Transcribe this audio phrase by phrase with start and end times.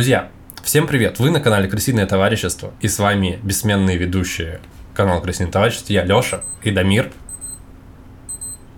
[0.00, 0.30] Друзья,
[0.64, 1.18] всем привет!
[1.18, 4.62] Вы на канале Крысиное товарищество, и с вами бессменные ведущие
[4.94, 7.12] канала Крысиное товарищество, я Лёша и Дамир.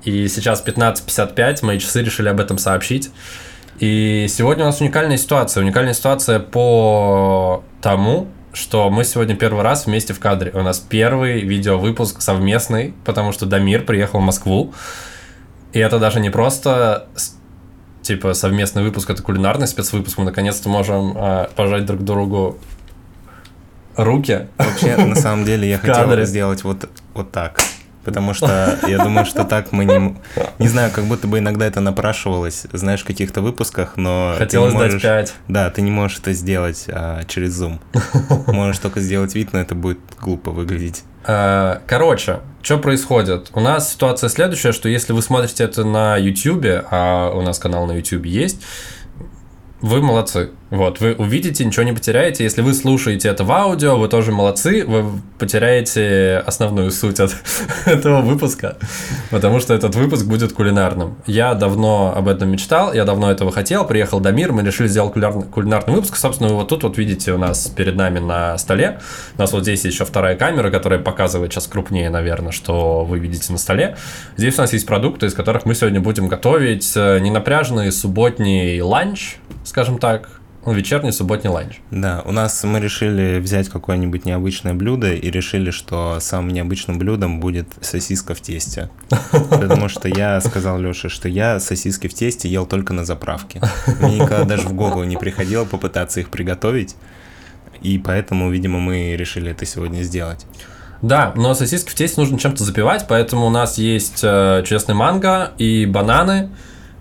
[0.03, 3.13] И сейчас 15.55, мои часы решили об этом сообщить.
[3.79, 5.63] И сегодня у нас уникальная ситуация.
[5.63, 10.51] Уникальная ситуация по тому, что мы сегодня первый раз вместе в кадре.
[10.55, 14.75] У нас первый видеовыпуск совместный, потому что Дамир приехал в Москву.
[15.73, 17.07] И это даже не просто
[18.03, 20.19] типа совместный выпуск, это кулинарный спецвыпуск.
[20.19, 22.59] Мы наконец-то можем э, пожать друг другу
[23.97, 24.49] руки.
[24.59, 27.61] Вообще, на самом деле, я хотел сделать вот, вот так.
[28.05, 30.17] Потому что я думаю, что так мы не...
[30.59, 34.35] Не знаю, как будто бы иногда это напрашивалось, знаешь, в каких-то выпусках, но...
[34.37, 35.35] Хотелось можешь, дать 5.
[35.49, 37.79] Да, ты не можешь это сделать а, через Zoom.
[38.53, 41.05] Можешь только сделать вид, но это будет глупо выглядеть.
[41.27, 43.51] Э, короче, что происходит?
[43.55, 47.87] У нас ситуация следующая, что если вы смотрите это на YouTube, а у нас канал
[47.87, 48.63] на YouTube есть,
[49.83, 50.51] вы молодцы.
[50.71, 52.45] Вот, вы увидите, ничего не потеряете.
[52.45, 55.05] Если вы слушаете это в аудио, вы тоже молодцы, вы
[55.39, 57.37] потеряете основную суть от
[57.85, 58.79] этого выпуска,
[59.31, 61.17] потому что этот выпуск будет кулинарным.
[61.27, 65.43] Я давно об этом мечтал, я давно этого хотел, приехал Дамир, мы решили сделать кулинарный,
[65.43, 66.17] кулинарный выпуск.
[66.17, 69.01] Собственно, вы вот тут вот видите у нас перед нами на столе.
[69.37, 73.53] У нас вот здесь еще вторая камера, которая показывает сейчас крупнее, наверное, что вы видите
[73.53, 73.97] на столе.
[74.39, 79.37] Здесь у нас есть продукты, из которых мы сегодня будем готовить э, ненапряжный субботний ланч,
[79.65, 81.81] скажем так, ну, вечерний субботний ланч.
[81.91, 87.41] Да, у нас мы решили взять какое-нибудь необычное блюдо и решили, что самым необычным блюдом
[87.41, 88.89] будет сосиска в тесте.
[89.33, 93.61] Потому что я сказал Лёше, что я сосиски в тесте ел только на заправке.
[94.01, 96.95] Мне никогда даже в голову не приходило попытаться их приготовить.
[97.81, 100.47] И поэтому, видимо, мы решили это сегодня сделать.
[101.03, 105.51] Да, но сосиски в тесте нужно чем-то запивать, поэтому у нас есть э, чудесный манго
[105.59, 106.51] и бананы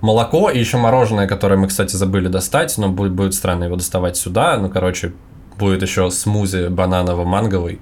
[0.02, 4.18] молоко и еще мороженое, которое мы, кстати, забыли достать, но будет, будет странно его доставать
[4.18, 4.58] сюда.
[4.58, 5.14] Ну, короче,
[5.58, 7.80] будет еще смузи бананово-манговый.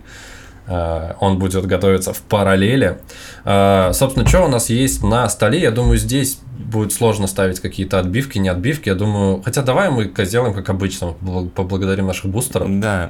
[0.67, 2.99] Uh, он будет готовиться в параллели.
[3.43, 5.59] Uh, собственно, что у нас есть на столе?
[5.59, 8.89] Я думаю, здесь будет сложно ставить какие-то отбивки, не отбивки.
[8.89, 11.13] Я думаю, хотя давай мы сделаем как обычно,
[11.55, 12.67] поблагодарим наших бустеров.
[12.79, 13.09] Да,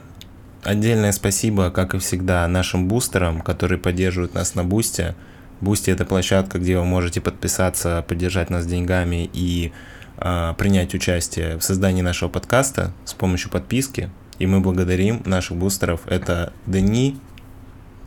[0.63, 5.15] отдельное спасибо, как и всегда, нашим бустерам, которые поддерживают нас на бусте.
[5.61, 9.71] Бусти это площадка, где вы можете подписаться, поддержать нас деньгами и
[10.17, 14.09] э, принять участие в создании нашего подкаста с помощью подписки.
[14.39, 16.01] И мы благодарим наших бустеров.
[16.05, 17.17] Это Дани,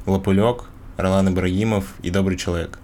[0.06, 0.64] Лопулек,
[0.96, 2.78] Ролан Ибрагимов и Добрый человек.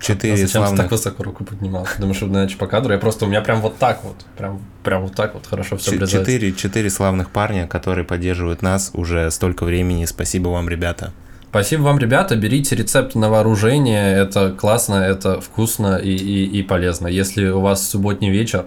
[0.00, 0.76] Четыре а зачем славных...
[0.76, 1.88] ты так высоко руку поднимал?
[1.98, 2.92] Думаешь, что иначе по кадру?
[2.92, 5.98] Я просто, у меня прям вот так вот, прям, прям вот так вот хорошо все
[5.98, 10.04] Ч- четыре, четыре славных парня, которые поддерживают нас уже столько времени.
[10.04, 11.12] Спасибо вам, ребята.
[11.54, 12.34] Спасибо вам, ребята.
[12.34, 14.12] Берите рецепт на вооружение.
[14.12, 17.06] Это классно, это вкусно и, и, и полезно.
[17.06, 18.64] Если у вас субботний вечер,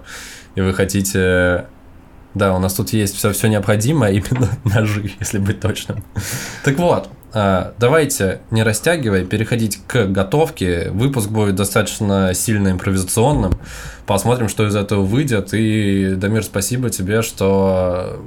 [0.55, 1.65] и вы хотите...
[2.33, 6.01] Да, у нас тут есть все, все необходимое, именно ножи, если быть точным.
[6.63, 10.89] Так вот, а, давайте, не растягивая, переходить к готовке.
[10.91, 13.59] Выпуск будет достаточно сильно импровизационным.
[14.05, 15.53] Посмотрим, что из этого выйдет.
[15.53, 18.23] И, Дамир, спасибо тебе, что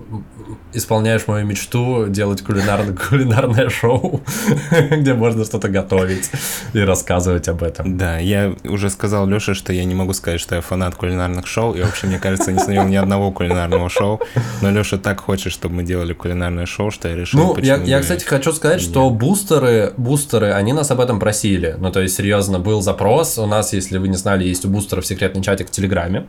[0.73, 4.21] исполняешь мою мечту делать кулинарное, кулинарное шоу,
[4.91, 6.31] где можно что-то готовить
[6.73, 7.97] и рассказывать об этом.
[7.97, 11.75] Да, я уже сказал Лёше, что я не могу сказать, что я фанат кулинарных шоу.
[11.75, 14.21] И вообще, мне кажется, не смотрел ни одного кулинарного шоу.
[14.63, 18.01] Но Лёша так хочет, чтобы мы делали кулинарное шоу, что я решил, Ну, я, я,
[18.01, 21.77] кстати, хочу сказать, что бустеры, бустеры, они нас об этом просили.
[21.79, 23.39] Ну, то есть, серьезно, был запрос.
[23.39, 26.27] У нас, если вы не знали, есть у бустеров секретный чатик в Телеграме,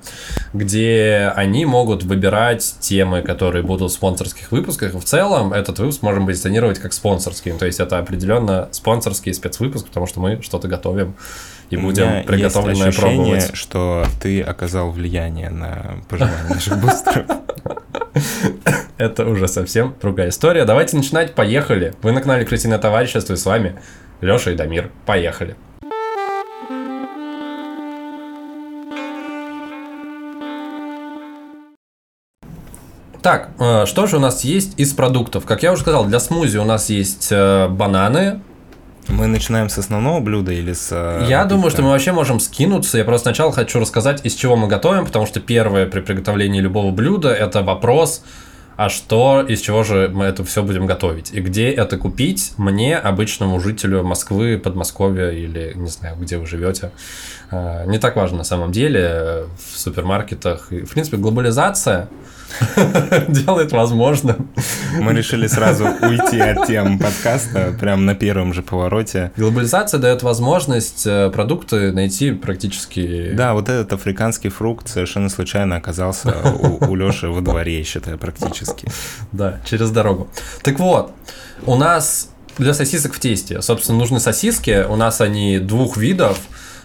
[0.54, 4.94] где они могут выбирать темы, которые будут в спонсорских выпусках.
[4.94, 7.54] В целом, этот выпуск можем позиционировать как спонсорский.
[7.54, 11.16] То есть, это определенно спонсорский спецвыпуск, потому что мы что-то готовим
[11.70, 13.56] и будем приготовленное есть пробовать.
[13.56, 17.26] что ты оказал влияние на пожелания наших бустеров.
[18.98, 20.66] Это уже совсем другая история.
[20.66, 21.34] Давайте начинать.
[21.34, 21.94] Поехали.
[22.02, 23.80] Вы на канале Крысиное товарищество и с вами
[24.20, 24.92] Леша и Дамир.
[25.06, 25.56] Поехали.
[33.22, 35.46] Так, э, что же у нас есть из продуктов?
[35.46, 38.42] Как я уже сказал, для смузи у нас есть э, бананы,
[39.08, 40.90] мы начинаем с основного блюда или с...
[40.92, 42.98] Э, Я думаю, что мы вообще можем скинуться.
[42.98, 46.92] Я просто сначала хочу рассказать, из чего мы готовим, потому что первое при приготовлении любого
[46.92, 48.24] блюда– это вопрос,
[48.76, 51.32] а что, из чего же мы это все будем готовить?
[51.32, 56.92] И где это купить мне, обычному жителю Москвы, Подмосковья или не знаю, где вы живете.
[57.52, 60.72] Не так важно на самом деле в супермаркетах.
[60.72, 62.08] В принципе, глобализация
[63.28, 64.50] делает возможным.
[65.00, 69.32] Мы решили сразу уйти от тем подкаста, прям на первом же повороте.
[69.38, 73.32] Глобализация дает возможность э, продукты найти практически...
[73.34, 78.88] Да, вот этот африканский фрукт совершенно случайно оказался у, у Лёши во дворе, считаю, практически.
[79.32, 80.28] Да, через дорогу.
[80.64, 81.12] Так вот,
[81.66, 84.86] у нас для сосисок в тесте, собственно, нужны сосиски.
[84.88, 86.40] У нас они двух видов.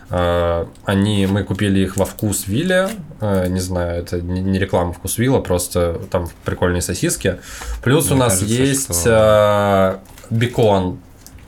[0.08, 5.18] Э, они, мы купили их во вкус Вилля, э, не знаю, это не реклама вкус
[5.18, 7.38] Вилла, просто там прикольные сосиски.
[7.82, 10.00] Плюс Мне у нас кажется, есть что...
[10.30, 11.00] Э, бекон.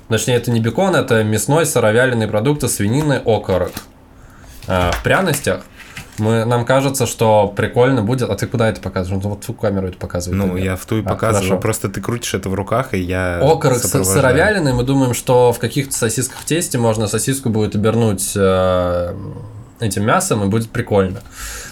[0.09, 3.73] Точнее, это не бекон, это мясной сыровяленый продукты свинины окорок.
[4.67, 5.65] В пряностях
[6.19, 8.29] мы, нам кажется, что прикольно будет.
[8.29, 9.23] А ты куда это показываешь?
[9.23, 10.43] Ну, вот ту камеру это показывает.
[10.43, 11.49] Ну, я в ту и а, показываю.
[11.49, 11.61] Хорошо.
[11.61, 14.73] Просто ты крутишь это в руках, и я Окорок сыровяленый.
[14.73, 19.15] Мы думаем, что в каких-то сосисках в тесте можно сосиску будет обернуть э,
[19.81, 21.20] этим мясом, и будет прикольно.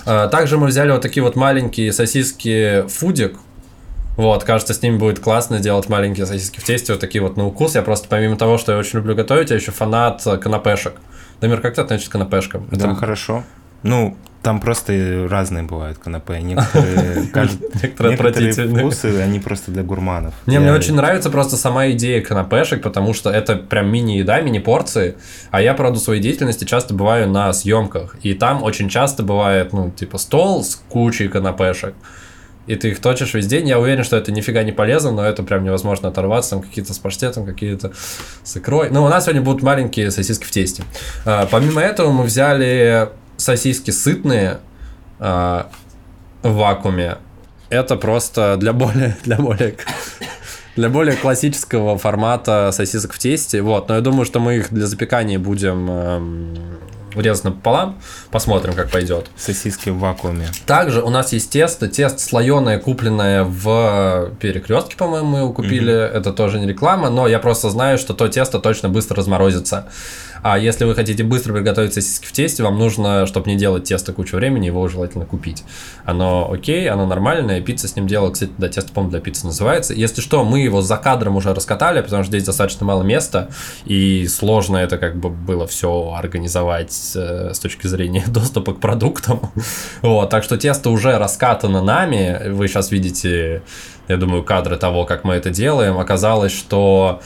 [0.05, 3.37] Э, также мы взяли вот такие вот маленькие сосиски фудик.
[4.17, 7.47] Вот, кажется, с ними будет классно делать маленькие сосиски в тесте, вот такие вот на
[7.47, 7.75] укус.
[7.75, 10.95] Я просто, помимо того, что я очень люблю готовить, я еще фанат канапешек.
[11.41, 12.67] Дамир, как ты относишься к канапешкам?
[12.71, 12.95] Да, Это...
[12.95, 13.45] хорошо.
[13.83, 14.17] Ну,
[14.47, 16.41] там просто разные бывают канапе.
[16.41, 17.29] Некоторые,
[17.83, 20.35] некоторые вкусы, они просто для гурманов.
[20.47, 25.17] Не, мне очень нравится просто сама идея канапешек, потому что это прям мини-еда, мини-порции.
[25.51, 28.15] А я роду своей деятельности часто бываю на съемках.
[28.23, 31.95] И там очень часто бывает, ну, типа, стол с кучей канапешек
[32.69, 33.69] и ты их точишь весь день.
[33.69, 36.51] Я уверен, что это нифига не полезно, но это прям невозможно оторваться.
[36.51, 37.93] Там какие-то с паштетом, какие-то
[38.43, 38.91] с икрой.
[38.91, 40.83] Ну, у нас сегодня будут маленькие сосиски в тесте.
[41.25, 44.59] А, помимо этого мы взяли сосиски сытные
[45.19, 45.63] э,
[46.43, 47.19] в вакууме,
[47.69, 49.77] это просто для более, для более,
[50.77, 53.63] для более классического формата сосисок в тесте.
[53.63, 57.99] Вот, но я думаю, что мы их для запекания будем э, резать напополам.
[58.31, 59.27] Посмотрим, как пойдет.
[59.37, 60.47] Сосиски в вакууме.
[60.67, 61.89] Также у нас есть тесто.
[61.89, 65.93] Тесто слоеное, купленное в перекрестке, по-моему, мы его купили.
[65.93, 66.13] Mm-hmm.
[66.13, 69.89] Это тоже не реклама, но я просто знаю, что то тесто точно быстро разморозится.
[70.49, 74.13] А если вы хотите быстро приготовить сосиски в тесте, вам нужно, чтобы не делать тесто
[74.13, 75.65] кучу времени, его желательно купить.
[76.05, 79.93] Оно окей, оно нормальное, пицца с ним делала, кстати, да, тесто, по для пиццы называется.
[79.93, 83.49] Если что, мы его за кадром уже раскатали, потому что здесь достаточно мало места,
[83.87, 89.51] и сложно это как бы было все организовать э, с точки зрения доступа к продуктам.
[90.01, 93.63] вот, так что тесто уже раскатано нами, вы сейчас видите,
[94.07, 95.99] я думаю, кадры того, как мы это делаем.
[95.99, 97.21] Оказалось, что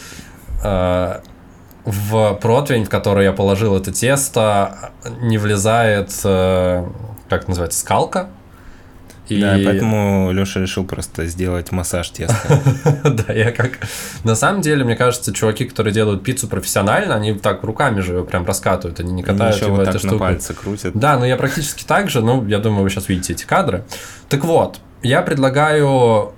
[0.64, 1.20] э,
[1.84, 6.86] в противень, в который я положил это тесто, не влезает, э,
[7.28, 8.28] как называется, скалка.
[9.28, 9.40] И...
[9.40, 12.60] Да, поэтому Леша решил просто сделать массаж теста.
[13.04, 13.78] Да, я как...
[14.24, 18.44] На самом деле, мне кажется, чуваки, которые делают пиццу профессионально, они так руками же прям
[18.44, 20.94] раскатывают, они не катают его так на пальцы крутят.
[20.94, 23.84] Да, но я практически так же, ну, я думаю, вы сейчас видите эти кадры.
[24.28, 26.32] Так вот, я предлагаю...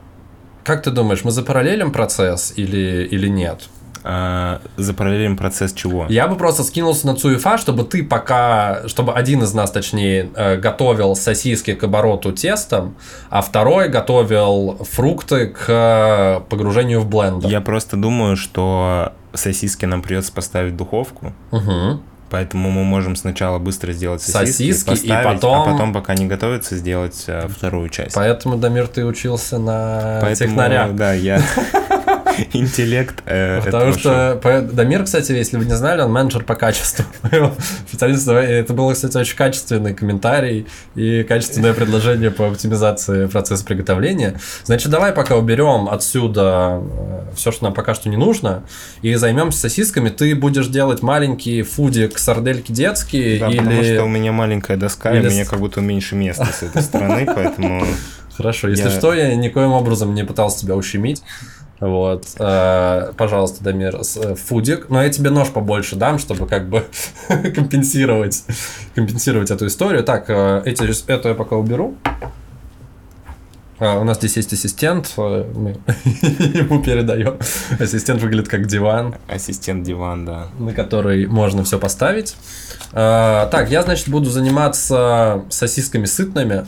[0.63, 3.69] Как ты думаешь, мы запараллелим процесс или, или нет?
[4.05, 6.07] Э, запараллелим процесс чего?
[6.09, 10.57] Я бы просто скинулся на Цуефа, чтобы ты пока, чтобы один из нас, точнее, э,
[10.57, 12.97] готовил сосиски к обороту тестом,
[13.31, 17.51] а второй готовил фрукты к погружению в блендер.
[17.51, 21.33] Я просто думаю, что сосиски нам придется поставить в духовку.
[21.51, 22.01] Угу.
[22.33, 25.69] Поэтому мы можем сначала быстро сделать сосиски, сосиски поставить, и потом...
[25.69, 28.15] а потом, пока не готовится, сделать э, вторую часть.
[28.15, 30.89] Поэтому, Дамир, ты учился на Поэтому, технаря.
[30.93, 31.43] Да, я
[32.53, 34.41] интеллект э, Потому что
[34.73, 37.05] Дамир, кстати, если вы не знали, он менеджер по качеству.
[38.01, 44.39] Это был, кстати, очень качественный комментарий и качественное предложение по оптимизации процесса приготовления.
[44.65, 48.65] Значит, давай пока уберем отсюда э, все, что нам пока что не нужно,
[49.03, 50.09] и займемся сосисками.
[50.09, 53.59] Ты будешь делать маленькие фудик, сардельки детские да, или...
[53.59, 55.25] потому что у меня маленькая доска, или...
[55.25, 57.85] и у меня как будто меньше места с этой стороны, поэтому...
[58.37, 58.91] Хорошо, если я...
[58.91, 61.23] что, я никоим образом не пытался тебя ущемить.
[61.83, 62.27] Вот.
[62.39, 64.89] Э, пожалуйста, Дамир, э, фудик.
[64.89, 66.85] Но я тебе нож побольше дам, чтобы как бы
[67.29, 68.45] компенсировать,
[68.95, 70.05] компенсировать эту историю.
[70.05, 71.97] Так, э, эти, эту я пока уберу.
[73.81, 75.71] А, у нас здесь есть ассистент, мы
[76.05, 77.39] ему передаем.
[77.81, 79.17] Ассистент выглядит как диван.
[79.27, 80.47] Ассистент диван, да.
[80.61, 82.37] На который можно все поставить.
[82.93, 86.65] А, так, я, значит, буду заниматься сосисками сытными.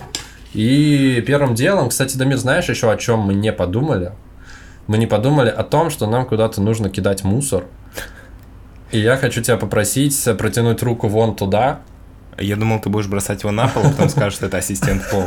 [0.54, 4.10] И первым делом, кстати, Дамир, знаешь еще о чем мы не подумали?
[4.86, 7.64] Мы не подумали о том, что нам куда-то нужно кидать мусор.
[8.90, 11.80] И я хочу тебя попросить протянуть руку вон туда.
[12.38, 15.24] Я думал, ты будешь бросать его на пол, а потом скажешь, что это ассистент Пол.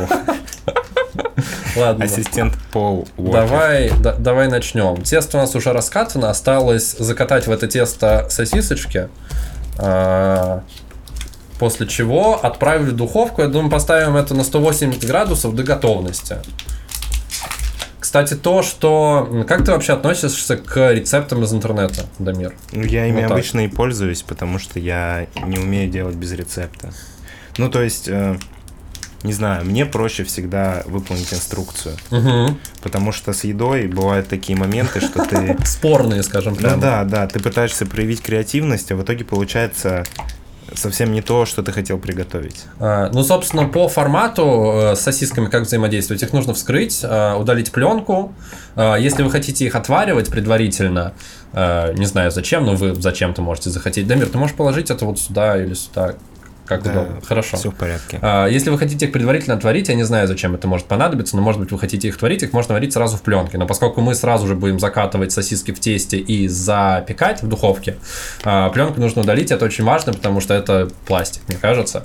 [1.76, 2.04] Ладно.
[2.04, 3.08] Ассистент Пол.
[3.16, 5.02] Давай, да, давай начнем.
[5.02, 9.08] Тесто у нас уже раскатано, осталось закатать в это тесто сосисочки.
[9.78, 10.62] А,
[11.58, 13.42] после чего отправили в духовку.
[13.42, 16.36] Я думаю, поставим это на 180 градусов до готовности.
[18.08, 19.44] Кстати, то, что...
[19.46, 22.54] Как ты вообще относишься к рецептам из интернета, Дамир?
[22.72, 23.32] Ну, я ими Вот так.
[23.32, 26.90] обычно и пользуюсь, потому что я не умею делать без рецепта.
[27.58, 28.38] Ну, то есть, э,
[29.24, 32.56] не знаю, мне проще всегда выполнить инструкцию, Угу.
[32.80, 35.58] потому что с едой бывают такие моменты, что ты...
[35.66, 36.80] Спорные, скажем Да, прямо.
[36.80, 40.04] да, да, ты пытаешься проявить креативность, а в итоге получается
[40.74, 42.64] совсем не то, что ты хотел приготовить.
[42.80, 44.42] А, Ну, собственно, по формату
[44.74, 46.22] э, с сосисками как взаимодействовать?
[46.22, 48.32] Их нужно вскрыть, э, удалить пленку.
[48.76, 51.12] Э, Если вы хотите их отваривать предварительно,
[51.52, 54.06] э, не знаю зачем, но вы зачем-то можете захотеть.
[54.06, 56.14] Дамир, ты можешь положить это вот сюда или сюда,
[56.68, 57.20] как Да, удобно.
[57.24, 57.56] Хорошо.
[57.56, 58.18] Все в порядке.
[58.22, 61.42] А, Если вы хотите их предварительно отварить, я не знаю, зачем это может понадобиться, но
[61.42, 63.58] может быть вы хотите их творить, их можно варить сразу в пленке.
[63.58, 67.96] Но поскольку мы сразу же будем закатывать сосиски в тесте и запекать в духовке,
[68.44, 72.04] а, пленку нужно удалить, это очень важно, потому что это пластик, мне кажется.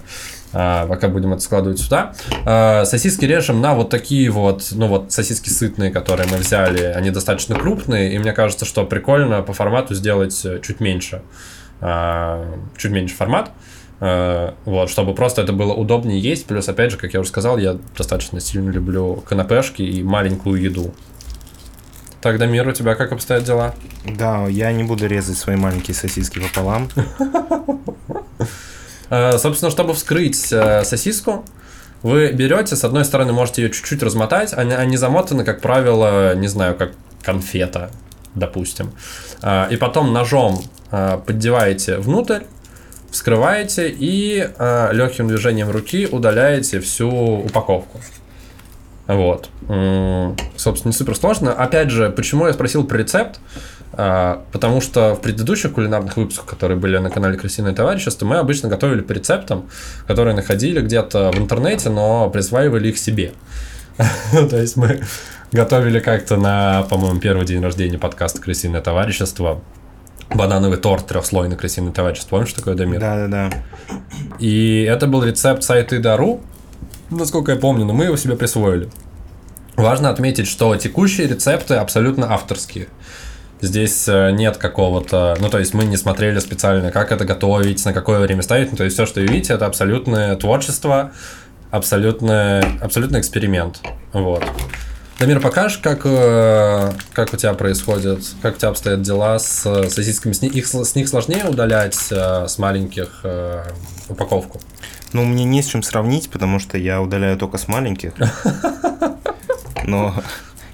[0.56, 2.14] А, Пока будем это складывать сюда.
[2.46, 7.10] А, Сосиски режем на вот такие вот, ну вот сосиски сытные, которые мы взяли, они
[7.10, 11.22] достаточно крупные, и мне кажется, что прикольно по формату сделать чуть меньше.
[11.82, 12.46] А,
[12.78, 13.50] Чуть меньше формат.
[13.50, 16.46] Э, Вот, чтобы просто это было удобнее есть.
[16.46, 20.94] Плюс, опять же, как я уже сказал, я достаточно сильно люблю канапешки и маленькую еду.
[22.22, 23.76] Тогда, Мир, у тебя как обстоят дела?
[24.06, 26.88] Да, я не буду резать свои маленькие сосиски пополам.
[29.10, 31.46] Э, Собственно, чтобы вскрыть э, сосиску,
[32.02, 36.48] вы берете, с одной стороны, можете ее чуть-чуть размотать, они, они замотаны, как правило, не
[36.48, 37.92] знаю, как конфета,
[38.36, 38.92] допустим.
[39.42, 42.40] Э, И потом ножом э, поддеваете внутрь,
[43.14, 44.50] вскрываете и
[44.92, 48.02] легким движением руки удаляете всю упаковку.
[49.08, 49.50] Вот.
[50.58, 51.54] Собственно, не супер сложно.
[51.54, 53.40] Опять же, почему я спросил про рецепт?
[53.96, 58.70] А, Потому что в предыдущих кулинарных выпусках, которые были на канале Крысиное товарищество, мы обычно
[58.70, 59.70] готовили по рецептам,
[60.08, 63.34] которые находили где-то в интернете, но присваивали их себе.
[64.32, 65.04] То есть мы
[65.52, 69.62] готовили как-то на, по-моему, первый день рождения подкаста Крысиное товарищество
[70.34, 72.32] банановый торт трехслойный крысиное товарищество.
[72.32, 73.00] Помнишь что такое, Дамир?
[73.00, 73.52] Да-да-да.
[74.40, 76.42] И это был рецепт сайта Идару,
[77.10, 78.90] насколько я помню, но мы его себе присвоили.
[79.76, 82.88] Важно отметить, что текущие рецепты абсолютно авторские.
[83.62, 85.38] Здесь э, нет какого-то...
[85.40, 88.72] Ну, то есть мы не смотрели специально, как это готовить, на какое время ставить.
[88.72, 91.12] Ну, то есть все, что вы видите, это абсолютное творчество,
[91.72, 93.80] абсолютное, абсолютный эксперимент.
[94.12, 94.44] Вот.
[95.20, 100.34] Дамир, покажешь, как, э, как у тебя происходит, как у тебя обстоят дела с сосисками?
[100.34, 103.64] С, ни- их, с них сложнее удалять э, с маленьких э,
[104.10, 104.60] упаковку?
[105.14, 108.14] Ну, мне не с чем сравнить, потому что я удаляю только с маленьких.
[109.86, 110.16] Но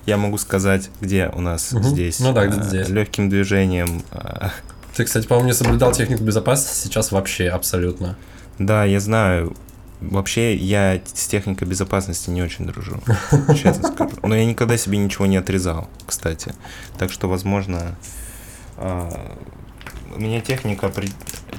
[0.05, 1.83] я могу сказать, где у нас Мгм.
[1.83, 2.19] здесь.
[2.19, 2.89] Ну да, где-то здесь.
[2.89, 4.01] Легким движением.
[4.95, 8.15] Ты, кстати, по-моему, не соблюдал технику безопасности сейчас вообще абсолютно.
[8.57, 9.55] Да, я знаю.
[10.01, 13.01] Вообще, я с техникой безопасности не очень дружу,
[13.61, 14.15] честно скажу.
[14.23, 16.53] Но я никогда себе ничего не отрезал, кстати.
[16.97, 17.95] Так что, возможно,
[18.77, 19.35] а,
[20.15, 20.91] у меня техника,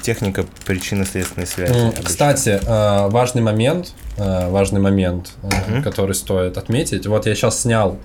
[0.02, 1.73] техника причинно-следственной связи.
[1.73, 2.04] М, обычно.
[2.04, 5.82] Кстати, э, важный момент, э, важный момент, Мгм.
[5.82, 7.06] который стоит отметить.
[7.06, 7.99] Вот я сейчас снял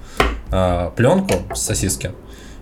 [0.96, 2.12] пленку с сосиски,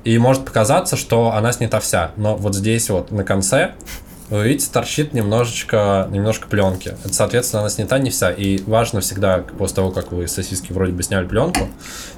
[0.03, 2.11] и может показаться, что она снята вся.
[2.17, 3.73] Но вот здесь вот на конце
[4.37, 6.95] вы видите, торчит немножечко, немножко пленки.
[7.03, 8.31] Это, соответственно, она снята не вся.
[8.31, 11.67] И важно всегда, после того, как вы сосиски вроде бы сняли пленку,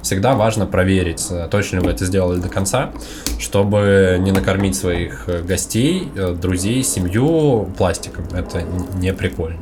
[0.00, 2.90] всегда важно проверить, э, точно ли вы это сделали до конца,
[3.38, 8.24] чтобы не накормить своих э, гостей, э, друзей, семью пластиком.
[8.32, 9.60] Это не прикольно.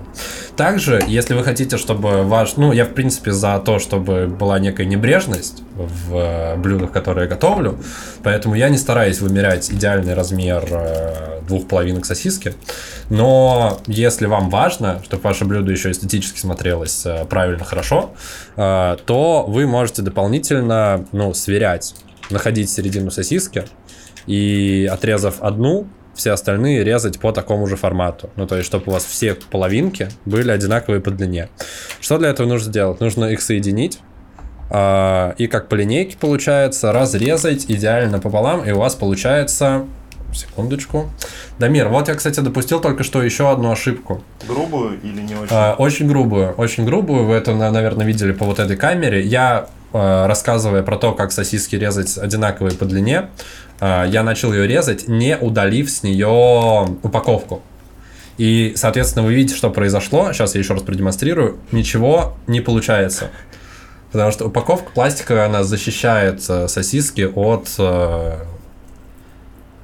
[0.57, 2.57] Также, если вы хотите, чтобы ваш...
[2.57, 7.31] Ну, я, в принципе, за то, чтобы была некая небрежность в э, блюдах, которые я
[7.31, 7.79] готовлю,
[8.23, 12.55] поэтому я не стараюсь вымерять идеальный размер э, двух половинок сосиски,
[13.11, 18.13] но если вам важно, чтобы ваше блюдо еще эстетически смотрелось э, правильно, хорошо,
[18.57, 21.95] то вы можете дополнительно, ну, сверять,
[22.31, 23.65] находить середину сосиски
[24.27, 28.31] и, отрезав одну, все остальные резать по такому же формату.
[28.37, 31.49] Ну, то есть, чтобы у вас все половинки были одинаковые по длине.
[32.01, 33.01] Что для этого нужно сделать?
[33.01, 33.99] Нужно их соединить.
[34.71, 39.85] а, И как по линейке получается, разрезать идеально пополам, и у вас получается...
[40.33, 41.11] Секундочку.
[41.61, 44.25] Дамир, вот я, кстати, допустил только что еще одну ошибку.
[44.49, 45.47] Грубую или не очень?
[45.53, 47.25] А, Очень грубую, очень грубую.
[47.27, 49.21] Вы это, на- наверное, видели по вот этой камере.
[49.23, 53.29] Я, э, рассказывая про то, как сосиски резать одинаковые по длине,
[53.74, 57.63] э, я начал ее резать, не удалив с нее упаковку.
[58.37, 60.33] И, соответственно, вы видите, что произошло.
[60.33, 61.59] Сейчас я еще раз продемонстрирую.
[61.71, 63.31] Ничего не получается.
[64.11, 68.39] Потому что упаковка пластиковая, она защищает э, сосиски от, э,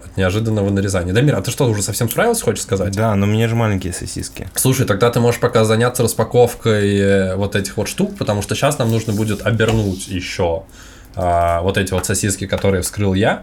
[0.04, 1.12] от неожиданного нарезания.
[1.12, 2.95] Дамир, а ты что, уже совсем справился, хочешь сказать?
[2.95, 4.49] Да, но у меня же маленькие сосиски.
[4.54, 8.78] Слушай, тогда ты можешь пока заняться распаковкой э, вот этих вот штук, потому что сейчас
[8.78, 10.62] нам нужно будет обернуть еще
[11.16, 13.42] а, вот эти вот сосиски, которые вскрыл я,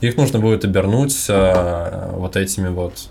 [0.00, 3.10] их нужно будет обернуть а, вот этими вот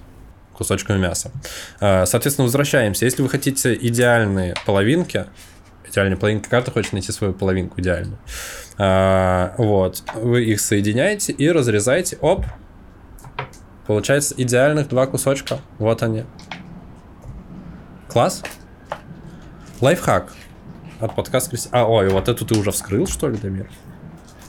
[0.54, 1.32] кусочками мяса.
[1.80, 3.06] А, соответственно, возвращаемся.
[3.06, 5.26] Если вы хотите идеальные половинки,
[5.90, 8.18] идеальные половинки, как ты хочешь найти свою половинку идеальную,
[8.78, 12.46] а, вот, вы их соединяете и разрезаете, оп,
[13.86, 16.24] получается идеальных два кусочка, вот они.
[18.08, 18.44] Класс.
[19.80, 20.34] Лайфхак
[21.00, 21.58] от подкаста.
[21.72, 23.70] А, ой, вот эту ты уже вскрыл, что ли, Дамир?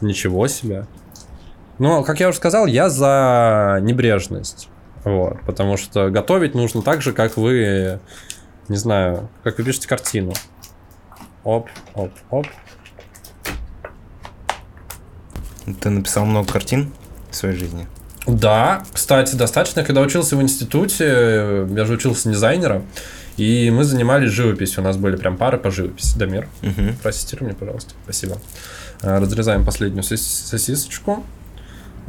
[0.00, 0.86] Ничего себе.
[1.78, 4.68] Ну, как я уже сказал, я за небрежность.
[5.04, 8.00] Вот, потому что готовить нужно так же, как вы,
[8.68, 10.32] не знаю, как вы пишете картину.
[11.44, 12.46] Оп, оп, оп.
[15.80, 16.92] Ты написал много картин
[17.30, 17.86] в своей жизни?
[18.26, 19.84] Да, кстати, достаточно.
[19.84, 22.86] Когда учился в институте, я же учился дизайнером,
[23.36, 24.82] и мы занимались живописью.
[24.82, 26.18] У нас были прям пары по живописи.
[26.18, 26.96] Дамир, Угу.
[27.02, 27.94] проассистируй мне, пожалуйста.
[28.04, 28.38] Спасибо.
[29.00, 31.24] Разрезаем последнюю сос- сосисочку.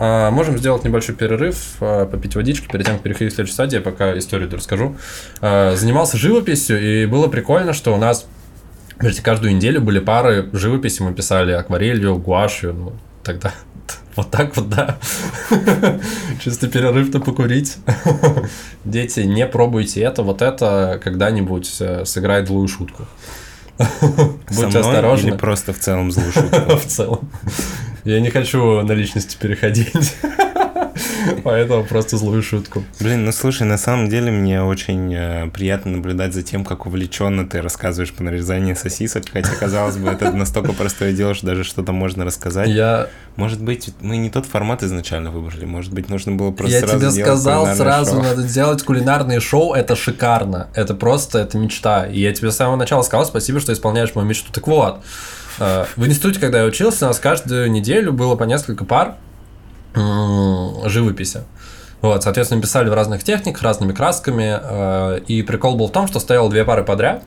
[0.01, 3.75] А, Можем сделать небольшой перерыв, а, попить водички перед тем, как переходить к следующей стадии,
[3.75, 4.95] я пока историю расскажу.
[5.41, 8.25] А, Занимался живописью, и было прикольно, что у нас
[8.97, 13.53] почти каждую неделю были пары живописи, мы писали акварелью, гуашью, ну, тогда
[14.15, 14.97] вот так вот, да.
[16.41, 17.75] Чисто перерыв-то покурить.
[18.85, 23.05] Дети, не пробуйте это, вот это когда-нибудь э, сыграет злую шутку.
[24.49, 25.37] Будьте осторожны.
[25.37, 26.77] Просто в целом злую шутку?
[26.77, 27.29] В целом.
[28.03, 30.15] Я не хочу на личности переходить.
[31.43, 32.83] Поэтому просто злую шутку.
[32.99, 37.47] Блин, ну слушай, на самом деле мне очень э, приятно наблюдать за тем, как увлеченно
[37.47, 41.91] ты рассказываешь по нарезанию сосисок, хотя, казалось бы, это настолько простое дело, что даже что-то
[41.91, 42.69] можно рассказать.
[42.69, 46.81] Я, Может быть, мы не тот формат изначально выбрали, может быть, нужно было просто я
[46.81, 48.23] тебе сказал кулинарное сразу, шоу.
[48.23, 50.67] надо делать кулинарные шоу, это шикарно.
[50.73, 52.05] Это просто, это мечта.
[52.05, 54.51] И я тебе с самого начала сказал спасибо, что исполняешь мою мечту.
[54.51, 55.01] Так вот,
[55.59, 59.15] в институте, когда я учился, у нас каждую неделю было по несколько пар
[60.85, 61.41] живописи.
[62.01, 64.57] Вот, соответственно, писали в разных техниках, разными красками.
[64.61, 67.23] э, И прикол был в том, что стоял две пары подряд.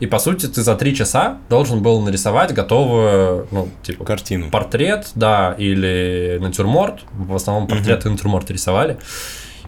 [0.00, 4.50] И по сути ты за три часа должен был нарисовать готовую, ну, типа, Картину.
[4.50, 7.00] портрет, да, или натюрморт.
[7.12, 8.96] В основном портрет и натюрморт рисовали.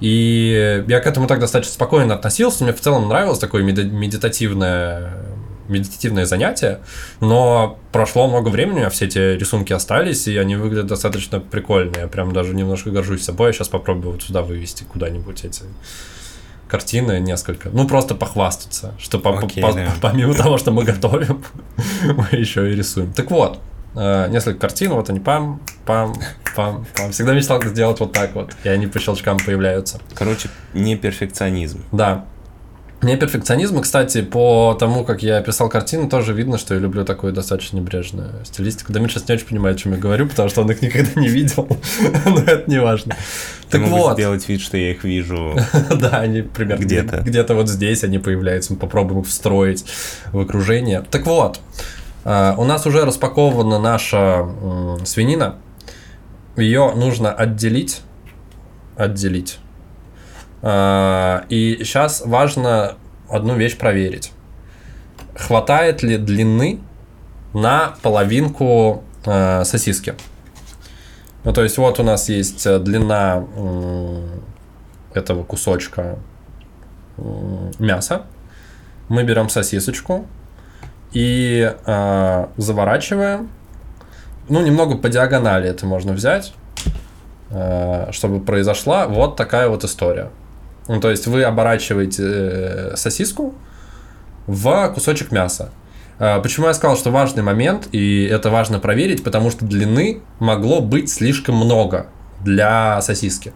[0.00, 2.64] И я к этому так достаточно спокойно относился.
[2.64, 5.12] Мне в целом нравилось такое меди- медитативное
[5.68, 6.80] медитативное занятие,
[7.20, 11.98] но прошло много времени, а все эти рисунки остались, и они выглядят достаточно прикольно.
[11.98, 13.48] Я прям даже немножко горжусь собой.
[13.48, 15.62] Я сейчас попробую вот сюда вывести куда-нибудь эти
[16.68, 17.68] картины несколько.
[17.70, 19.92] Ну, просто похвастаться, что по- Окей, по- да.
[20.02, 21.44] помимо того, что мы готовим,
[22.04, 23.12] мы еще и рисуем.
[23.12, 23.60] Так вот,
[23.94, 26.14] э, несколько картин, вот они пам, пам,
[26.56, 27.12] пам, пам.
[27.12, 30.00] Всегда мечтал сделать вот так вот, и они по щелчкам появляются.
[30.14, 31.84] Короче, не перфекционизм.
[31.92, 32.24] Да.
[33.02, 37.04] Мне перфекционизм, и, кстати, по тому, как я писал картину, тоже видно, что я люблю
[37.04, 38.92] такую достаточно небрежную стилистику.
[38.92, 41.28] Дамир сейчас не очень понимает, о чем я говорю, потому что он их никогда не
[41.28, 41.68] видел,
[42.24, 43.14] но это не важно.
[43.68, 45.56] Так вот, сделать вид, что я их вижу.
[45.90, 47.18] да, они примерно Где-то.
[47.18, 49.84] где-то вот здесь они появляются, мы попробуем их встроить
[50.32, 51.04] в окружение.
[51.10, 51.60] Так вот,
[52.24, 54.48] э, у нас уже распакована наша
[55.04, 55.56] свинина,
[56.56, 58.00] ее нужно отделить,
[58.96, 59.58] отделить.
[60.62, 62.94] Э, И сейчас важно
[63.28, 64.32] одну вещь проверить.
[65.34, 66.80] Хватает ли длины
[67.52, 70.14] на половинку э, сосиски?
[71.44, 73.44] Ну, то есть, вот у нас есть э, длина
[75.14, 76.18] этого кусочка
[77.78, 78.22] мяса.
[79.08, 80.26] Мы берем сосисочку
[81.12, 83.48] и э, заворачиваем.
[84.48, 86.52] Ну, немного по диагонали это можно взять,
[87.50, 90.30] э, чтобы произошла вот такая вот история.
[90.88, 93.54] Ну, то есть вы оборачиваете э, сосиску
[94.46, 95.70] в кусочек мяса.
[96.18, 100.80] Э, Почему я сказал, что важный момент, и это важно проверить, потому что длины могло
[100.80, 102.06] быть слишком много
[102.44, 103.52] для сосиски.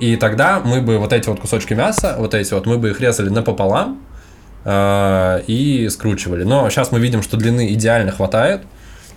[0.00, 3.00] И тогда мы бы вот эти вот кусочки мяса, вот эти вот, мы бы их
[3.00, 4.00] резали напополам
[4.64, 6.44] э, и скручивали.
[6.44, 8.62] Но сейчас мы видим, что длины идеально хватает.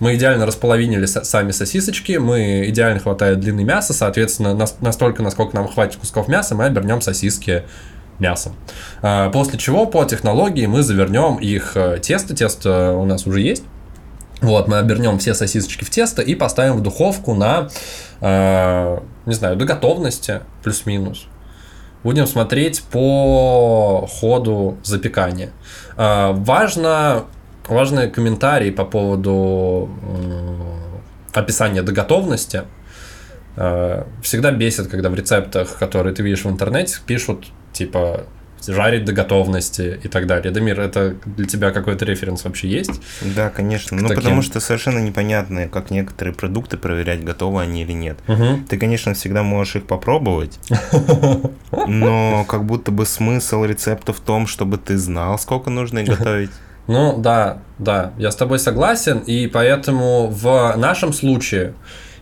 [0.00, 5.68] Мы идеально располовинили сами сосисочки, мы идеально хватает длины мяса, соответственно, нас- настолько, насколько нам
[5.68, 7.64] хватит кусков мяса, мы обернем сосиски
[8.18, 8.54] мясом.
[9.02, 13.62] А, После чего по технологии мы завернем их э, тесто, тесто у нас уже есть.
[14.40, 17.68] Вот, мы обернем все сосисочки в тесто и поставим в духовку на,
[18.20, 21.26] э, не знаю, до готовности, плюс-минус.
[22.04, 25.50] Будем смотреть по ходу запекания.
[25.96, 27.24] Э, важно,
[27.70, 30.62] важные комментарии по поводу м,
[31.32, 32.62] описания до готовности.
[33.56, 38.26] Э, Всегда бесит, когда в рецептах, которые ты видишь в интернете, пишут типа
[38.66, 40.50] жарить до готовности и так далее.
[40.50, 43.00] Дамир, это для тебя какой-то референс вообще есть?
[43.36, 43.96] Да, конечно.
[43.96, 44.22] Ну, таким?
[44.22, 48.18] потому что совершенно непонятно, как некоторые продукты проверять, готовы они или нет.
[48.26, 48.64] Угу.
[48.68, 50.58] Ты, конечно, всегда можешь их попробовать,
[51.86, 56.50] но как будто бы смысл рецепта в том, чтобы ты знал, сколько нужно их готовить.
[56.88, 61.74] Ну да, да, я с тобой согласен, и поэтому в нашем случае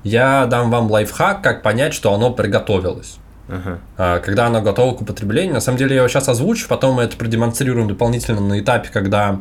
[0.02, 3.18] я дам вам лайфхак, как понять, что оно приготовилось.
[3.48, 3.78] Ага.
[3.96, 5.54] А, когда оно готово к употреблению.
[5.54, 9.40] На самом деле я его сейчас озвучу, потом мы это продемонстрируем дополнительно на этапе, когда,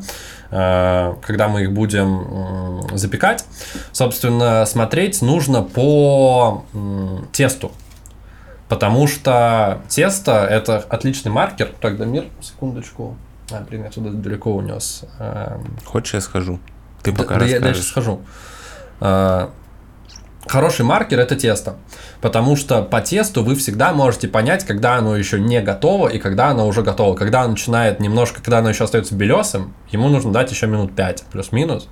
[0.51, 3.45] а, когда мы их будем запекать.
[3.91, 6.65] Собственно, смотреть нужно по
[7.31, 7.71] тесту.
[8.69, 11.71] Потому что тесто это отличный маркер.
[11.81, 13.15] Так, Дамир, секундочку.
[13.51, 15.03] А, блин, я туда далеко унес.
[15.19, 16.59] А, Хочешь, я схожу?
[17.03, 17.85] Ты да- пока да я дальше расскажешь.
[17.89, 18.21] схожу.
[18.99, 19.51] А,
[20.47, 21.77] Хороший маркер это тесто,
[22.21, 26.49] потому что по тесту вы всегда можете понять, когда оно еще не готово и когда
[26.49, 27.15] оно уже готово.
[27.15, 31.23] Когда оно начинает немножко, когда оно еще остается белесым, ему нужно дать еще минут 5
[31.31, 31.87] плюс-минус.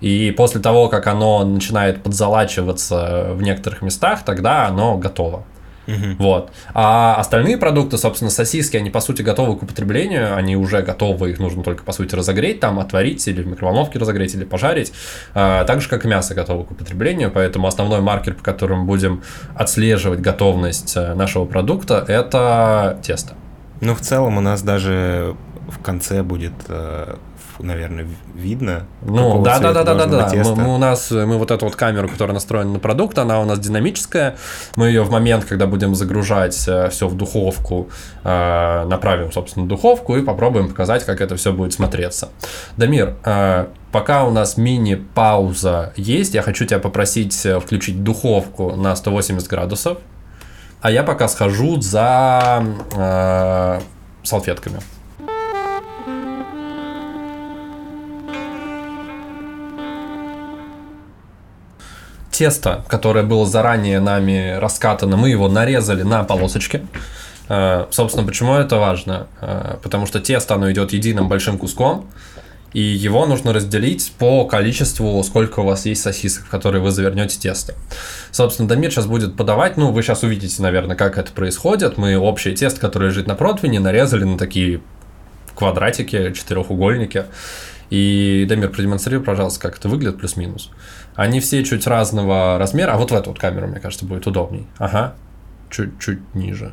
[0.00, 5.44] И после того, как оно начинает подзалачиваться в некоторых местах, тогда оно готово.
[5.92, 6.16] Мгм.
[6.18, 6.50] Вот.
[6.74, 11.38] А остальные продукты, собственно, сосиски, они по сути готовы к употреблению, они уже готовы, их
[11.38, 14.92] нужно только по сути разогреть, там отварить или в микроволновке разогреть или пожарить.
[15.34, 19.22] А, так же, как и мясо готово к употреблению, поэтому основной маркер, по которому будем
[19.54, 23.34] отслеживать готовность э, нашего продукта, это тесто.
[23.80, 25.36] Ну, в целом у нас даже
[25.68, 27.16] в конце будет, э,
[27.58, 28.86] наверное, видно.
[29.02, 30.54] Ну, да, да, да, да, да, да.
[30.54, 33.58] Мы, у нас, мы вот эту вот камеру, которая настроена на продукт, она у нас
[33.58, 34.36] динамическая.
[34.76, 37.88] Мы ее в момент, когда будем загружать все в духовку,
[38.24, 42.30] э, направим, собственно, в духовку и попробуем показать, как это все будет смотреться.
[42.76, 48.96] Дамир, э, пока у нас мини-пауза есть, я хочу тебя попросить э, включить духовку на
[48.96, 49.98] 180 градусов,
[50.80, 53.80] а я пока схожу за э,
[54.22, 54.80] салфетками.
[62.32, 66.84] Тесто, которое было заранее нами раскатано, мы его нарезали на полосочки.
[67.48, 69.28] Э, Собственно, почему это важно?
[69.40, 72.06] Э, Потому что тесто, оно идет единым большим куском,
[72.72, 77.38] и его нужно разделить по количеству, сколько у вас есть сосисок, в которые вы завернете
[77.38, 77.74] тесто.
[78.30, 81.98] Собственно, Дамир сейчас будет подавать, ну, вы сейчас увидите, наверное, как это происходит.
[81.98, 84.80] Мы общее тесто, которое лежит на противне, нарезали на такие
[85.54, 87.26] квадратики, четырехугольники.
[87.92, 90.70] И, Дамир, продемонстрируй, пожалуйста, как это выглядит плюс-минус.
[91.14, 94.66] Они все чуть разного размера, а вот в эту вот камеру, мне кажется, будет удобней.
[94.78, 95.12] Ага,
[95.68, 96.72] чуть-чуть ниже.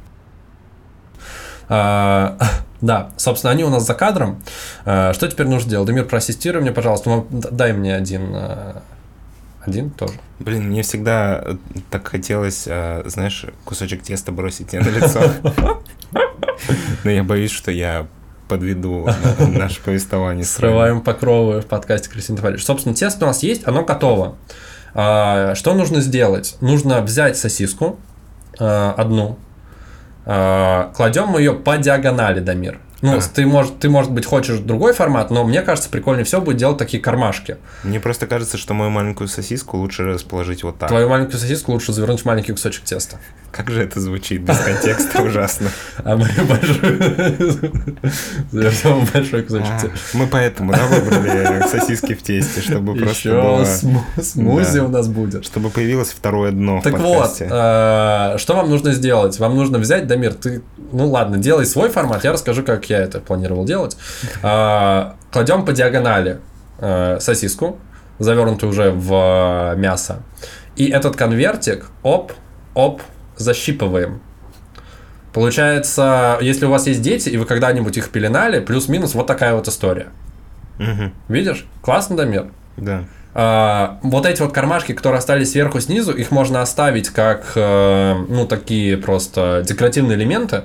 [1.67, 2.37] А,
[2.81, 4.41] да, собственно, они у нас за кадром.
[4.85, 5.87] А, что теперь нужно делать?
[5.87, 7.09] Дамир, проассистируй мне, пожалуйста.
[7.09, 8.81] Ну, Дай мне один, а,
[9.59, 10.13] один тоже.
[10.39, 11.57] Блин, мне всегда э,
[11.91, 15.21] так хотелось, э, знаешь, кусочек теста бросить тебе на лицо.
[17.03, 18.07] Но я боюсь, что я
[18.49, 19.07] подведу
[19.39, 20.43] на- наше повествование.
[20.43, 22.63] Срываем покровы в подкасте «Красивый товарищ».
[22.63, 24.35] Собственно, тесто у нас есть, оно готово.
[24.93, 26.57] А, Что нужно сделать?
[26.59, 27.97] Нужно взять сосиску
[28.59, 29.37] а, одну,
[30.25, 32.79] а, кладем ее по диагонали, Дамир.
[33.01, 33.21] Ну, А.
[33.21, 36.77] ты, может, ты, может быть, хочешь другой формат, но мне кажется, прикольнее всего будет делать
[36.77, 37.55] такие кармашки.
[37.83, 40.89] Мне просто кажется, что мою маленькую сосиску лучше расположить вот так.
[40.89, 43.17] Твою маленькую сосиску лучше завернуть в маленький кусочек теста.
[43.51, 45.69] Как же это звучит без контекста ужасно.
[46.03, 46.97] А мы большой...
[48.51, 49.87] В большой кусочек А.
[50.13, 53.63] Мы поэтому, да, выбрали сосиски в тесте, чтобы просто было...
[53.63, 55.45] сму- смузи у нас будет.
[55.45, 59.37] Чтобы появилось второе дно Так вот, э, что вам нужно сделать?
[59.39, 63.19] Вам нужно взять, Дамир, ты, ну ладно, делай свой формат, я расскажу, как я это
[63.19, 63.97] планировал делать.
[64.43, 66.39] Э, Кладем по диагонали
[67.19, 67.77] сосиску,
[68.19, 70.23] завернутую уже в мясо.
[70.75, 72.31] И этот конвертик, оп,
[72.73, 73.01] оп,
[73.39, 74.21] защипываем.
[75.33, 79.67] Получается, если у вас есть дети, и вы когда-нибудь их пеленали, плюс-минус вот такая вот
[79.67, 80.07] история.
[80.77, 81.65] Мгм, Видишь?
[81.81, 82.47] Классно, Дамир?
[82.77, 83.03] Да.
[83.33, 88.47] А, вот эти вот кармашки, которые остались сверху снизу, их можно оставить как, э, ну,
[88.47, 90.63] такие просто декоративные элементы.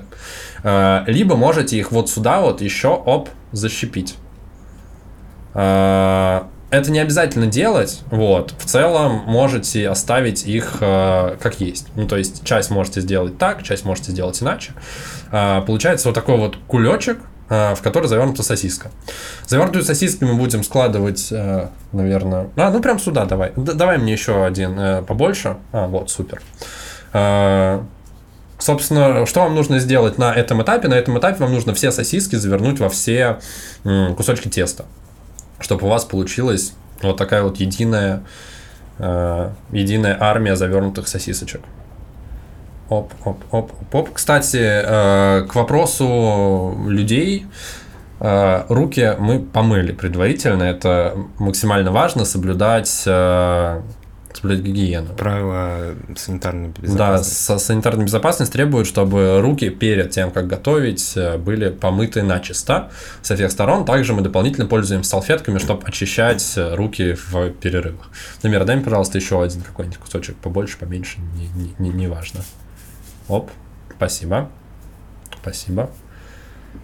[0.63, 4.15] Э, либо можете их вот сюда вот еще, оп, защипить.
[5.53, 8.53] А, это не обязательно делать, вот.
[8.57, 11.87] В целом можете оставить их э, как есть.
[11.95, 14.73] Ну, то есть часть можете сделать так, часть можете сделать иначе.
[15.31, 18.91] А, получается вот такой вот кулечек, э, в который завернута сосиска.
[19.47, 22.49] Завернутую сосиску мы будем складывать, э, наверное...
[22.55, 23.51] А, ну прям сюда давай.
[23.55, 25.57] Д- давай мне еще один э, побольше.
[25.71, 26.41] А, вот, супер.
[27.13, 27.81] Э,
[28.57, 30.87] Собственно, что вам нужно сделать на этом этапе?
[30.87, 33.39] На этом этапе вам нужно все сосиски завернуть во все
[33.83, 34.85] кусочки теста,
[35.59, 38.23] чтобы у вас получилась вот такая вот единая,
[38.99, 41.61] э, единая армия завернутых сосисочек.
[42.89, 44.09] Оп, оп, оп, оп, оп.
[44.13, 47.47] Кстати, э, к вопросу людей,
[48.19, 50.63] э, руки мы помыли предварительно.
[50.63, 53.81] Это максимально важно соблюдать, э,
[54.45, 55.13] соблюдать гигиену.
[55.15, 57.33] Правила санитарной Да, безопасности.
[57.43, 63.35] со- санитарная безопасность требует, чтобы руки перед тем, как готовить, э, были помыты начисто со
[63.35, 63.85] всех сторон.
[63.85, 68.09] Также мы дополнительно пользуемся салфетками, чтобы очищать э, руки в перерывах.
[68.37, 72.41] Например, дай мне, пожалуйста, еще один какой-нибудь кусочек побольше, поменьше, не, не, не, не важно.
[73.27, 73.49] Оп,
[73.95, 74.49] спасибо.
[75.41, 75.89] Спасибо.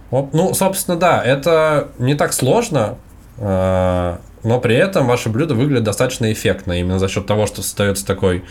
[0.10, 0.34] Оп.
[0.34, 2.98] Ну, собственно, да, это не так сложно,
[3.38, 8.06] э, но при этом ваше блюдо выглядит достаточно эффектно, именно за счет того, что создается
[8.06, 8.44] такой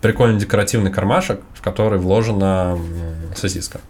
[0.00, 2.78] прикольный декоративный кармашек, в который вложена
[3.34, 3.80] сосиска.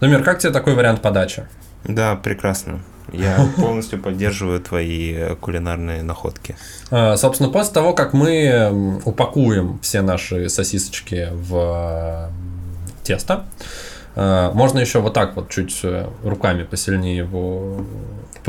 [0.00, 1.46] Номер, как тебе такой вариант подачи?
[1.84, 2.80] Да, прекрасно.
[3.12, 6.56] Я полностью поддерживаю твои э, кулинарные находки.
[6.90, 12.30] Э, Собственно, после того, как мы упакуем все наши сосисочки в
[13.02, 13.46] тесто,
[14.14, 17.78] э, можно еще вот так вот чуть э, руками посильнее его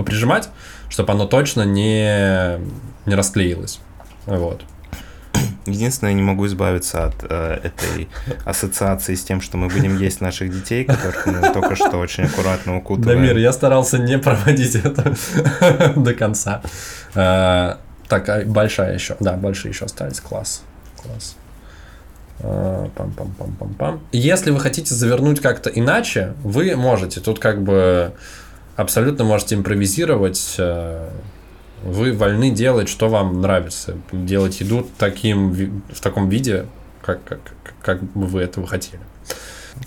[0.02, 0.50] поприжимать,
[0.90, 2.60] чтобы оно точно не,
[3.06, 3.80] не расклеилось.
[4.26, 4.64] Вот.
[5.66, 8.08] Единственное, я не могу избавиться от э, этой
[8.46, 12.78] ассоциации с тем, что мы будем есть наших детей, которых мы только что очень аккуратно
[12.78, 13.20] укутываем.
[13.20, 15.14] Дамир, я старался не проводить это
[15.96, 16.62] до конца.
[17.14, 17.76] Э,
[18.08, 19.16] Так, а большая еще.
[19.20, 20.20] Да, большие еще остались.
[20.20, 20.64] Класс.
[21.04, 21.36] Класс.
[22.40, 24.00] Э, Пам-пам-пам-пам-пам.
[24.12, 27.20] Если вы хотите завернуть как-то иначе, вы можете.
[27.20, 28.14] Тут как бы
[28.82, 30.56] абсолютно можете импровизировать.
[30.58, 31.10] э,
[31.84, 33.96] Вы вольны делать, что вам нравится.
[34.12, 35.52] Делать еду таким,
[35.94, 36.66] в таком виде,
[37.02, 37.40] как, как,
[37.82, 39.00] как бы вы этого хотели.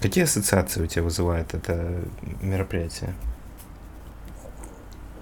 [0.00, 1.94] Какие ассоциации у тебя вызывает это
[2.40, 3.14] мероприятие?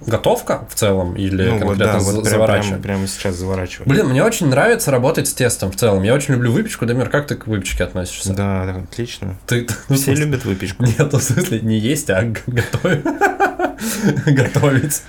[0.07, 2.71] Готовка в целом или ну вот конкретно да, за- вот заворачивание?
[2.81, 3.87] прям- прямо сейчас заворачиваю.
[3.87, 6.03] Блин, мне очень нравится работать с тестом в целом.
[6.05, 6.87] Я очень люблю выпечку.
[6.87, 8.33] Дамир, как ты к выпечке относишься?
[8.33, 9.37] Да, да, отлично.
[9.47, 10.85] Ты, ну, Все смысле- любят выпечку.
[10.85, 13.05] Нет, ну, в смысле не есть, а готовить.
[14.27, 15.03] Готовить.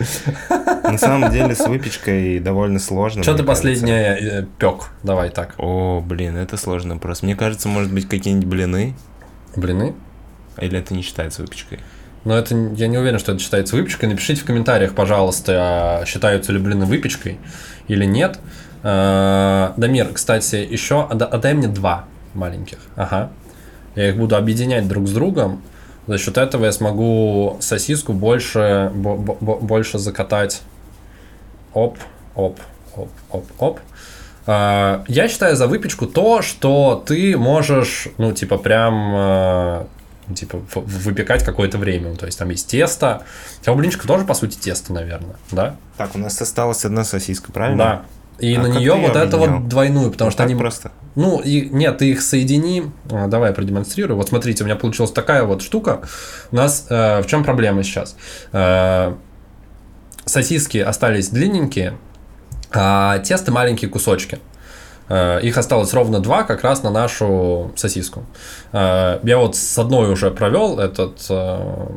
[0.49, 3.23] На самом деле с выпечкой довольно сложно.
[3.23, 3.63] Что ты кажется.
[3.63, 4.89] последнее э, пек?
[5.03, 5.55] Давай так.
[5.57, 7.23] О, блин, это сложный вопрос.
[7.23, 8.95] Мне кажется, может быть, какие-нибудь блины?
[9.55, 9.93] Блины?
[10.59, 11.79] Или это не считается выпечкой?
[12.23, 14.09] Но это я не уверен, что это считается выпечкой.
[14.09, 17.39] Напишите в комментариях, пожалуйста, а считаются ли блины выпечкой
[17.87, 18.39] или нет.
[18.83, 22.77] Э, Дамир, кстати, еще отда- отдай мне два маленьких.
[22.95, 23.31] Ага.
[23.95, 25.61] Я их буду объединять друг с другом.
[26.11, 30.61] За счет этого я смогу сосиску больше, бо- бо- бо- больше закатать.
[31.73, 31.97] Оп,
[32.35, 32.59] оп,
[32.97, 33.79] оп, оп, оп.
[34.45, 39.85] А, Я считаю за выпечку то, что ты можешь, ну, типа, прям э,
[40.35, 42.09] типа в- выпекать какое-то время.
[42.09, 43.23] Ну, То есть там есть тесто.
[43.65, 45.75] У блинчика тоже, по сути, тесто, наверное, да?
[45.95, 47.77] Так, у нас осталась одна сосиска, правильно?
[47.77, 48.01] Да.
[48.41, 50.55] И А на нее вот это вот двойную, потому Вот что они...
[50.55, 50.91] просто.
[51.15, 52.85] Ну, и, нет, ты их соедини.
[53.11, 54.17] А, Давай я продемонстрирую.
[54.17, 56.01] Вот смотрите, у меня получилась такая вот штука.
[56.51, 58.15] У нас э, в чем проблема сейчас?
[58.51, 59.13] Э,
[60.25, 61.97] сосиски остались длинненькие,
[62.73, 64.39] а тесто маленькие кусочки.
[65.09, 68.23] Э, Их осталось ровно два, как раз на нашу сосиску.
[68.71, 71.87] Э, Я вот с одной уже провел этот, э,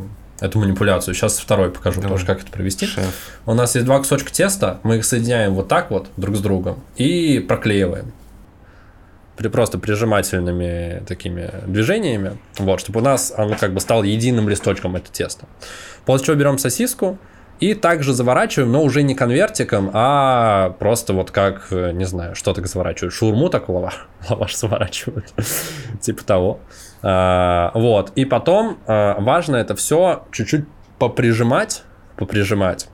[0.40, 1.14] эту манипуляцию.
[1.14, 2.16] Сейчас второй покажу Давай.
[2.16, 2.86] тоже, как это провести.
[2.86, 3.32] Шеф.
[3.46, 6.82] У нас есть два кусочка теста, мы их соединяем вот так вот друг с другом
[6.96, 8.12] и проклеиваем.
[9.36, 14.94] При просто прижимательными такими движениями, вот, чтобы у нас оно как бы стало единым листочком
[14.94, 15.46] это тесто.
[16.04, 17.18] После чего берем сосиску
[17.64, 22.52] и также заворачиваем, но уже не конвертиком, а просто вот как, э, не знаю, что
[22.52, 23.14] так заворачивают.
[23.14, 25.32] Шурму так лаваш, лаваш заворачивают.
[26.00, 26.60] типа того.
[27.02, 28.12] А, Вот.
[28.16, 30.66] И потом а, важно это все чуть-чуть
[30.98, 31.84] поприжимать,
[32.16, 32.88] поприжимать,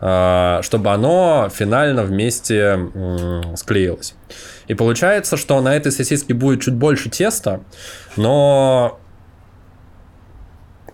[0.00, 2.78] а, чтобы оно финально вместе
[3.56, 4.14] склеилось.
[4.68, 7.60] И получается, что на этой сосиске будет чуть больше теста,
[8.16, 9.01] но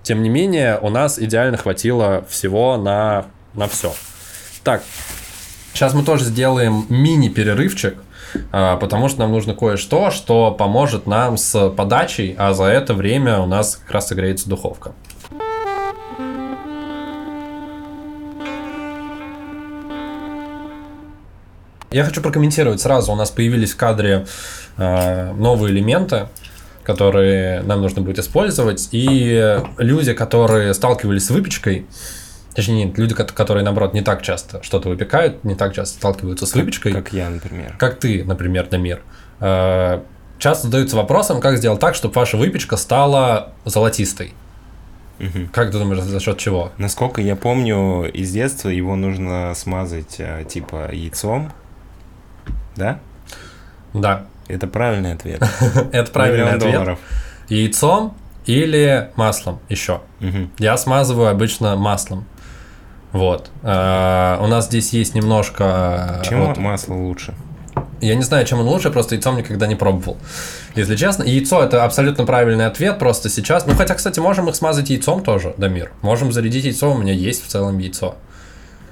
[0.09, 3.93] тем не менее у нас идеально хватило всего на, на все.
[4.65, 4.83] Так,
[5.75, 7.99] сейчас мы тоже сделаем мини-перерывчик,
[8.51, 13.41] а, потому что нам нужно кое-что, что поможет нам с подачей, а за это время
[13.41, 14.93] у нас как раз согреется духовка.
[21.91, 23.13] Я хочу прокомментировать сразу.
[23.13, 24.27] У нас появились в кадре
[24.79, 26.29] э, новые элементы,
[26.93, 28.89] которые нам нужно будет использовать.
[28.93, 31.87] И люди, которые сталкивались с выпечкой,
[32.55, 36.47] точнее, нет, люди, ко- которые, наоборот, не так часто что-то выпекают, не так часто сталкиваются
[36.47, 37.77] с выпечкой, Как я, например.
[37.79, 39.03] как ты, например, Дамир,
[39.41, 40.01] э,
[40.39, 44.33] часто задаются вопросом, как сделать так, чтобы ваша выпечка стала золотистой.
[45.19, 45.49] Мгм.
[45.53, 46.73] Как ты думаешь, за счет чего?
[46.79, 51.53] Насколько я помню, из детства его нужно смазать э, типа яйцом.
[52.77, 52.99] Да?
[53.93, 54.25] Да.
[54.49, 55.43] Это правильный ответ.
[55.93, 56.99] Это правильный ответ.
[57.49, 58.15] Яйцом
[58.47, 60.01] или маслом еще.
[60.59, 62.27] Я смазываю обычно маслом.
[63.13, 63.51] Вот.
[63.63, 66.23] А, У нас здесь есть немножко...
[66.25, 67.35] Чем вот, масло лучше?
[68.01, 70.19] Я не знаю, чем он лучше, просто яйцом никогда не пробовал.
[70.75, 73.67] Если честно, яйцо это абсолютно правильный ответ, просто сейчас.
[73.67, 75.91] Ну, хотя, кстати, можем их смазать яйцом тоже, Дамир.
[76.03, 78.17] Можем зарядить яйцо, у меня есть в целом яйцо.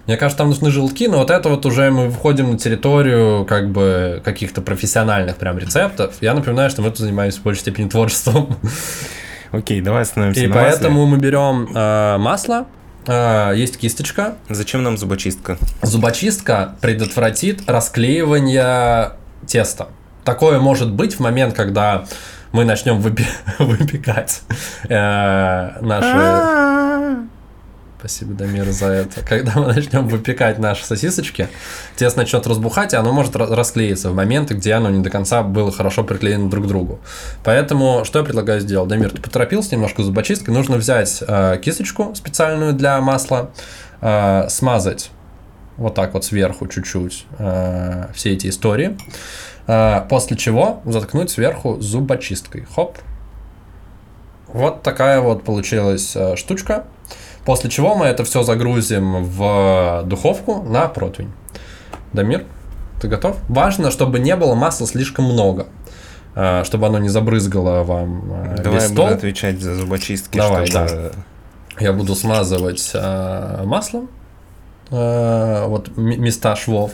[0.06, 3.70] Мне кажется, там нужны желтки, но вот это вот уже мы входим на территорию как
[3.70, 6.14] бы каких-то профессиональных прям рецептов.
[6.20, 8.56] Я напоминаю, что мы тут занимаемся в большей степени творчеством.
[9.50, 10.70] Окей, давай остановимся И на масле.
[10.70, 12.66] поэтому мы берем э, масло,
[13.06, 15.58] э, есть кисточка, Зачем нам зубочистка?
[15.82, 19.12] Зубочистка предотвратит расклеивание
[19.46, 19.88] теста.
[20.24, 22.04] Такое может быть в момент, когда
[22.52, 23.00] мы начнем
[23.58, 24.42] выпекать
[24.88, 26.95] э, наши...
[27.98, 29.22] Спасибо, Дамир, за это.
[29.22, 31.48] Когда мы начнем выпекать наши сосисочки,
[31.96, 35.42] тесто начнет разбухать, и оно может ра- расклеиться в моменты, где оно не до конца
[35.42, 37.00] было хорошо приклеено друг к другу.
[37.42, 38.88] Поэтому что я предлагаю сделать?
[38.88, 40.52] Дамир, ты поторопился немножко зубочисткой.
[40.54, 43.50] Нужно взять э, кисточку специальную для масла,
[44.02, 45.10] э, смазать
[45.76, 48.96] вот так вот сверху чуть-чуть э, все эти истории.
[49.66, 52.66] Э, после чего заткнуть сверху зубочисткой.
[52.74, 52.98] Хоп.
[54.48, 56.84] Вот такая вот получилась э, штучка.
[57.46, 61.32] После чего мы это все загрузим в духовку на противень.
[62.12, 62.44] Дамир,
[63.00, 63.36] ты готов?
[63.48, 65.66] Важно, чтобы не было масла слишком много.
[66.34, 69.06] э, Чтобы оно не забрызгало вам э, Давай весь стол.
[69.06, 71.12] отвечать за зубочистки, Давай, чтобы...
[71.78, 74.08] Я буду смазывать э, маслом
[74.90, 76.92] э, вот места швов.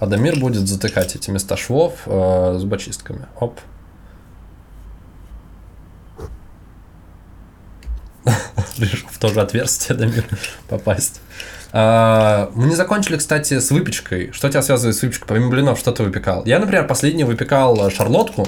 [0.00, 3.26] А Дамир будет затыкать эти места швов э, зубочистками.
[3.38, 3.58] Оп.
[8.78, 10.24] Решил в то же отверстие, Дамир,
[10.68, 11.20] попасть.
[11.72, 14.32] А, мы не закончили, кстати, с выпечкой.
[14.32, 15.28] Что тебя связывает с выпечкой?
[15.28, 16.44] Помимо блинов, что ты выпекал?
[16.46, 18.46] Я, например, последний выпекал э, шарлотку.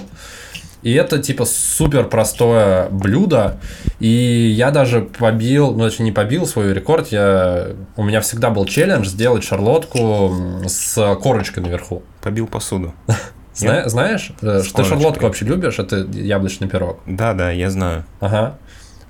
[0.82, 3.58] И это типа супер простое блюдо.
[3.98, 7.08] И я даже побил, ну, точнее, не побил свой рекорд.
[7.08, 10.34] Я, у меня всегда был челлендж сделать шарлотку
[10.66, 12.02] с корочкой наверху.
[12.22, 12.94] Побил посуду.
[13.54, 15.78] Зна- знаешь, э, С ты шарлотку вообще любишь?
[15.78, 17.00] Это яблочный пирог.
[17.04, 18.06] Да, да, я знаю.
[18.20, 18.56] Ага.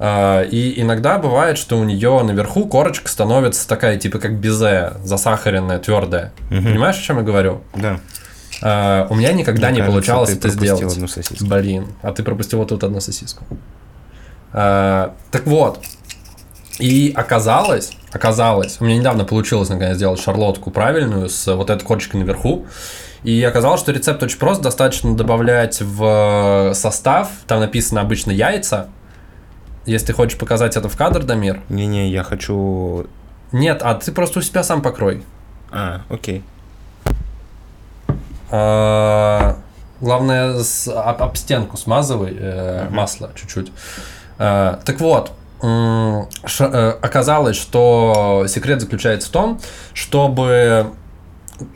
[0.03, 5.79] А, И иногда бывает, что у нее наверху корочка становится такая, типа как безе, засахаренная,
[5.79, 6.33] твердая.
[6.51, 6.65] Мгм.
[6.65, 7.61] Понимаешь, о чем я говорю?
[7.75, 8.01] Да.
[8.63, 10.83] А, У меня никогда Мне не кажется, получалось это сделать.
[10.95, 11.45] одну сосиску.
[11.47, 13.45] Блин, а ты пропустил вот тут одну сосиску.
[14.53, 15.81] А, так вот,
[16.79, 22.21] и оказалось, оказалось, у меня недавно получилось наконец сделать шарлотку правильную с вот этой корочкой
[22.21, 22.67] наверху.
[23.23, 28.89] И оказалось, что рецепт очень прост, достаточно добавлять в состав, там написано обычно яйца.
[29.91, 31.61] Если ты хочешь показать это в кадр, Дамир.
[31.69, 33.07] Не-не, я хочу...
[33.51, 35.25] Нет, а ты просто у себя сам покрой.
[35.73, 36.45] А, окей.
[38.51, 39.57] А,
[40.01, 43.71] Главное, с- об, об стенку смазывай э, масло чуть-чуть.
[44.39, 49.61] Э, так вот, ш- э, оказалось, что секрет заключается в том,
[49.93, 50.87] чтобы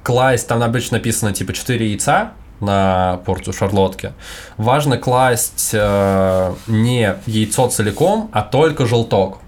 [0.03, 4.13] класть, там обычно написано типа 4 яйца на порцию шарлотки,
[4.57, 9.39] важно класть э, не яйцо целиком, а только желток.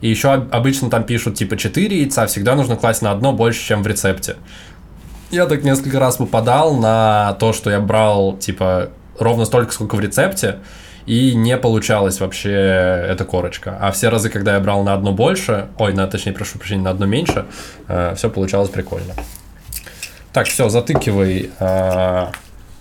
[0.00, 3.64] И еще об- обычно там пишут типа 4 яйца, всегда нужно класть на одно больше,
[3.66, 4.36] чем в рецепте.
[5.30, 10.00] Я так несколько раз попадал на то, что я брал, типа, ровно столько, сколько в
[10.00, 10.58] рецепте,
[11.06, 13.76] и не получалась вообще эта корочка.
[13.80, 16.90] А все разы, когда я брал на одно больше, ой, на, точнее, прошу прощения, на
[16.90, 17.46] одно меньше,
[18.14, 19.14] все получалось прикольно.
[20.34, 22.26] Так, все, затыкивай, э,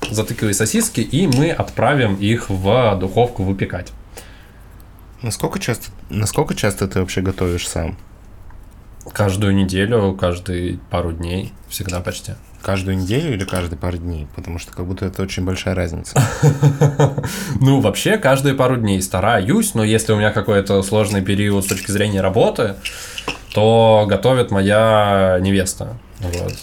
[0.10, 3.92] затыкивай сосиски, и мы отправим их в духовку выпекать.
[5.22, 7.96] Насколько часто, насколько часто ты вообще готовишь сам?
[9.12, 12.32] Каждую неделю, каждые пару дней, всегда почти.
[12.64, 14.28] Каждую неделю или каждые пару дней?
[14.36, 16.20] Потому что как будто это очень большая разница.
[17.62, 21.92] Ну, вообще, каждые пару дней стараюсь, но если у меня какой-то сложный период с точки
[21.92, 22.78] зрения работы,
[23.54, 25.98] то готовит моя невеста.
[26.20, 26.56] Вот.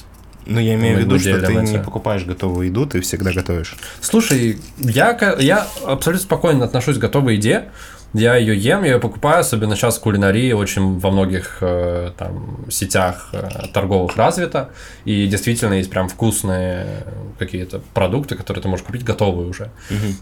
[0.46, 3.76] Ну, я имею в виду, что ты не покупаешь готовую еду, ты всегда готовишь.
[4.00, 7.68] Слушай, я, я абсолютно спокойно отношусь к готовой еде.
[8.12, 12.66] Я ее ем, я ее покупаю, особенно сейчас в кулинарии очень во многих э, там
[12.68, 14.70] сетях э, торговых развито.
[15.04, 17.04] И действительно есть прям вкусные
[17.38, 19.70] какие-то продукты, которые ты можешь купить готовые уже.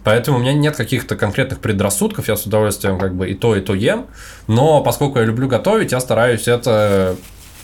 [0.05, 3.63] Поэтому у меня нет каких-то конкретных предрассудков, я с удовольствием как бы и то, и
[3.63, 4.07] то ем.
[4.49, 7.17] Но поскольку я люблю готовить, я стараюсь это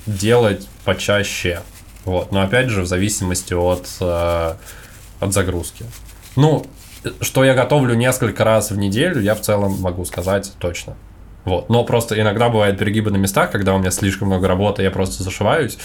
[0.06, 1.60] делать почаще.
[2.04, 2.32] Вот.
[2.32, 4.54] Но опять же, в зависимости от, э,
[5.20, 5.84] от загрузки.
[6.36, 6.66] Ну,
[7.20, 10.96] что я готовлю несколько раз в неделю, я в целом могу сказать точно.
[11.44, 11.68] Вот.
[11.68, 15.22] Но просто иногда бывают перегибы на местах, когда у меня слишком много работы, я просто
[15.22, 15.78] зашиваюсь,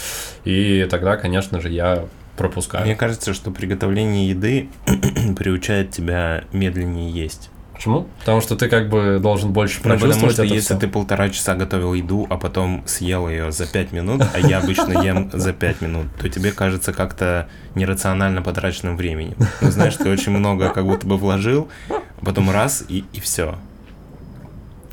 [0.44, 2.06] и тогда, конечно же, я
[2.36, 2.86] пропускаю.
[2.86, 4.68] Мне кажется, что приготовление еды
[5.36, 7.50] приучает тебя медленнее есть.
[7.80, 8.06] Почему?
[8.18, 10.78] Потому что ты как бы должен больше Ну, потому прочувствовать что если всё.
[10.80, 15.02] ты полтора часа готовил еду, а потом съел ее за пять минут, а я обычно
[15.02, 19.34] ем за пять минут, то тебе кажется как-то нерационально потраченным временем.
[19.62, 23.54] Ну, знаешь, ты очень много как будто бы вложил, а потом раз и, и все.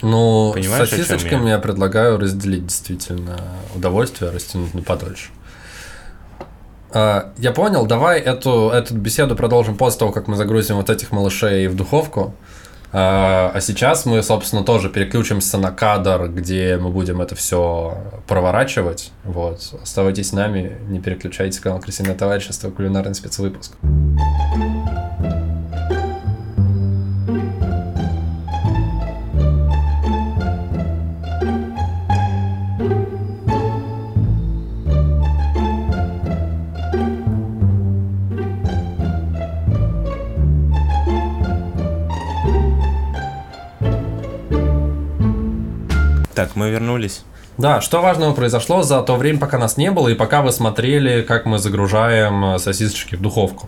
[0.02, 1.56] Ну, Понимаешь, с сосисочками я?
[1.56, 3.38] я предлагаю разделить действительно
[3.76, 5.32] удовольствие, растянуть на подольше.
[6.92, 11.12] А, Я понял, давай эту, эту беседу продолжим после того, как мы загрузим вот этих
[11.12, 12.34] малышей в духовку.
[12.94, 19.12] А а сейчас мы, собственно, тоже переключимся на кадр, где мы будем это все проворачивать.
[19.24, 19.74] Вот.
[19.82, 23.74] Оставайтесь с нами, не переключайтесь, канал Крысиное товарищество, кулинарный спецвыпуск.
[46.38, 47.24] Так, мы вернулись.
[47.58, 51.24] Да, что важного произошло за то время, пока нас не было, и пока вы смотрели,
[51.24, 53.68] как мы загружаем э, сосисочки в духовку.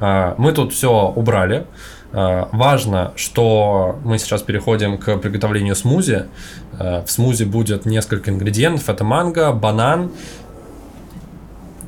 [0.00, 1.66] А, Мы тут все убрали.
[2.14, 6.24] А, Важно, что мы сейчас переходим к приготовлению смузи.
[6.72, 8.88] В смузи будет несколько ингредиентов.
[8.88, 10.10] Это манго, банан,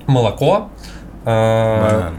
[0.06, 0.68] молоко.
[1.24, 2.16] Банан.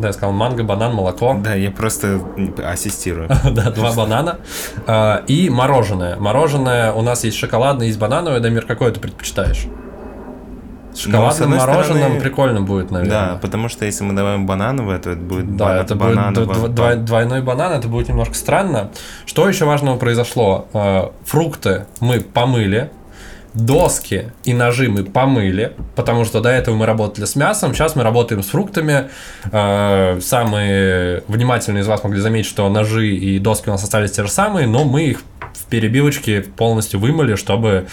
[0.00, 1.36] Да, я сказал манго, банан, молоко.
[1.44, 2.20] Да, я просто
[2.64, 3.28] ассистирую.
[3.52, 4.38] Да, два банана.
[4.86, 6.16] А, И мороженое.
[6.16, 8.40] Мороженое у нас есть шоколадное, есть банановое.
[8.40, 9.66] Дамир, какое ты предпочитаешь?
[10.92, 13.36] С Ну, с шоколадным мороженым стороны, прикольно будет, Да, наверное.
[13.36, 16.68] потому что если мы добавим банановое, то это будет Да, это будет бананово- д- д-
[16.68, 18.90] двой- двойной банан, это будет немножко странно.
[19.24, 20.66] Что еще важного произошло?
[20.72, 22.90] Э, Фрукты мы помыли,
[23.54, 28.02] доски и ножи мы помыли, потому что до этого мы работали с мясом, сейчас мы
[28.02, 29.10] работаем с фруктами.
[29.52, 34.22] Э, Самые внимательные из вас могли заметить, что ножи и доски у нас остались те
[34.22, 35.22] же самые, но мы их
[35.54, 37.86] в перебивочке полностью вымыли, чтобы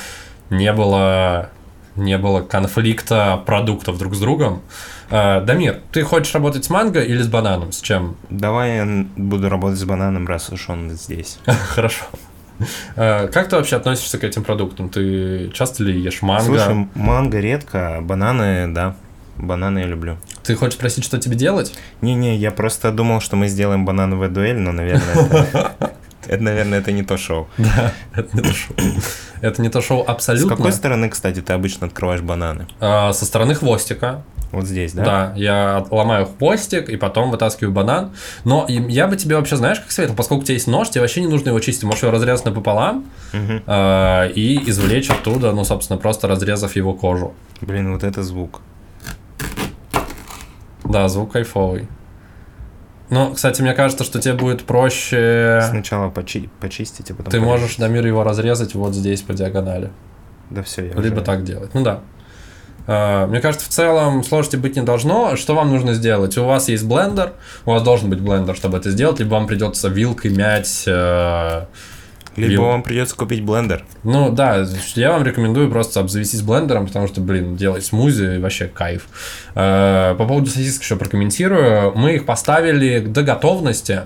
[0.49, 1.49] не было
[1.95, 4.61] не было конфликта продуктов друг с другом.
[5.09, 7.71] Э, Дамир, ты хочешь работать с манго или с бананом?
[7.71, 8.17] С чем?
[8.29, 11.39] Давай я буду работать с бананом, раз уж он здесь.
[11.45, 12.05] Хорошо.
[12.95, 14.89] Э, Как ты вообще относишься к этим продуктам?
[14.89, 16.43] Ты часто ли ешь манго?
[16.45, 18.95] Слушай, манго редко, а бананы, да.
[19.37, 20.17] Бананы я люблю.
[20.43, 21.77] Ты хочешь спросить, что тебе делать?
[22.01, 25.45] Не-не, я просто думал, что мы сделаем банановую дуэль, но, наверное,
[26.25, 27.47] это, наверное, это не то шоу.
[27.57, 28.75] Да, это не то шоу.
[29.41, 30.55] Это не то шоу С абсолютно.
[30.55, 32.65] какой стороны, кстати, ты обычно открываешь бананы?
[32.79, 34.23] А, Со стороны хвостика.
[34.51, 35.03] Вот здесь, да?
[35.03, 38.11] Да, я ломаю хвостик и потом вытаскиваю банан.
[38.45, 41.19] Но я бы тебе вообще, знаешь, как советовал, поскольку у тебя есть нож, тебе вообще
[41.21, 41.83] не нужно его чистить.
[41.83, 43.05] Можешь его разрезать напополам
[43.65, 47.33] а, и извлечь оттуда, ну, собственно, просто разрезав его кожу.
[47.61, 48.61] Блин, вот это звук.
[50.83, 51.87] Да, звук кайфовый.
[53.09, 55.61] Ну, кстати, мне кажется, что тебе будет проще.
[55.69, 57.25] Сначала почи- почистить, а потом...
[57.31, 57.47] Ты порезать.
[57.47, 59.91] можешь, Дамир, его разрезать вот здесь по диагонали.
[60.49, 61.73] Да все, я Либо уже- так делать.
[61.73, 62.01] Ну да.
[62.87, 65.35] А, Мне кажется, в целом сложности быть не должно.
[65.35, 66.37] Что вам нужно сделать?
[66.37, 67.33] У вас есть блендер,
[67.65, 70.83] у вас должен быть блендер, чтобы это сделать, либо вам придется вилкой мять.
[70.87, 71.65] э,
[72.37, 73.83] Либо вил- вам придется купить блендер.
[74.03, 74.65] Ну да,
[74.95, 79.07] я вам рекомендую просто обзавестись блендером, потому что, блин, делать смузи вообще кайф.
[79.55, 81.93] Э, По поводу сосисок еще прокомментирую.
[81.95, 84.01] Мы их поставили до готовности.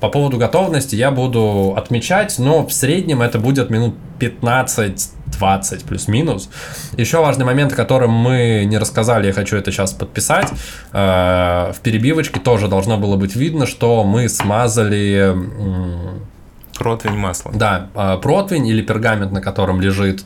[0.00, 6.50] По поводу готовности я буду отмечать, но в среднем это будет минут 15-20 плюс-минус.
[6.96, 10.50] Еще важный момент, о котором мы не рассказали, я хочу это сейчас подписать.
[10.92, 15.34] Э, В перебивочке тоже должно было быть видно, что мы смазали
[16.78, 17.52] Противень масла.
[17.54, 20.22] да, э, противень или пергамент, на котором лежит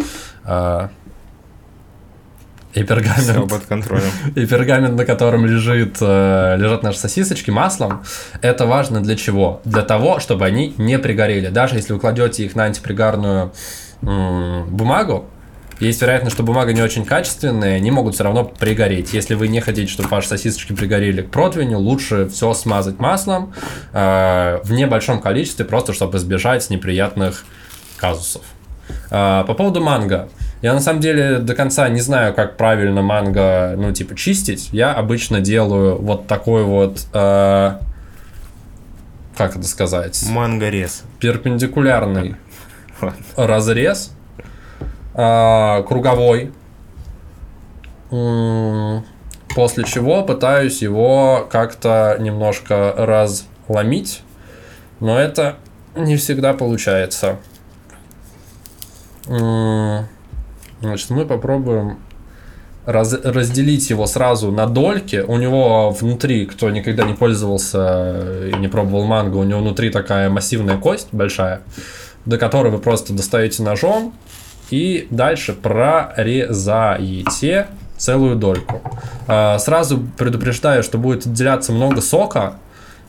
[2.79, 4.11] э, и Все пергамент, под контролем.
[4.35, 8.03] и пергамент, на котором лежит, э, лежат наши сосисочки маслом,
[8.43, 9.61] это важно для чего?
[9.65, 11.49] Для того, чтобы они не пригорели.
[11.49, 13.53] Даже если вы кладете их на антипригарную
[14.01, 15.27] бумагу,
[15.81, 19.13] есть вероятность, что бумага не очень качественная, они могут все равно пригореть.
[19.13, 23.55] Если вы не хотите, чтобы ваши сосисочки пригорели к противню, лучше все смазать маслом
[23.93, 27.45] э, в небольшом количестве, просто чтобы избежать неприятных
[27.97, 28.43] казусов.
[29.11, 30.29] А, По поводу манго.
[30.61, 34.71] Я на самом деле до конца не знаю, как правильно манго, ну, типа, чистить.
[34.73, 37.79] Я обычно делаю вот такой вот, э,
[39.37, 41.05] как это сказать, Мангорез.
[41.21, 42.35] перпендикулярный
[43.37, 44.13] разрез,
[45.15, 46.53] а, круговой,
[49.55, 54.23] после чего пытаюсь его как-то немножко разломить,
[54.99, 55.57] но это
[55.95, 57.37] не всегда получается.
[59.29, 60.09] М,
[60.81, 61.99] Значит, мы попробуем
[62.87, 65.25] раз- разделить его сразу на дольки.
[65.27, 70.31] У него внутри, кто никогда не пользовался и не пробовал манго, у него внутри такая
[70.31, 71.61] массивная кость большая,
[72.25, 74.15] до которой вы просто достаете ножом
[74.71, 77.67] и дальше прорезаете
[77.97, 78.81] целую дольку.
[79.27, 82.55] А, Сразу предупреждаю, что будет отделяться много сока.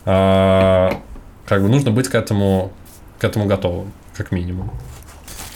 [0.04, 1.00] А,
[1.46, 2.72] Как бы нужно быть к этому,
[3.18, 4.70] к этому готовым, как минимум.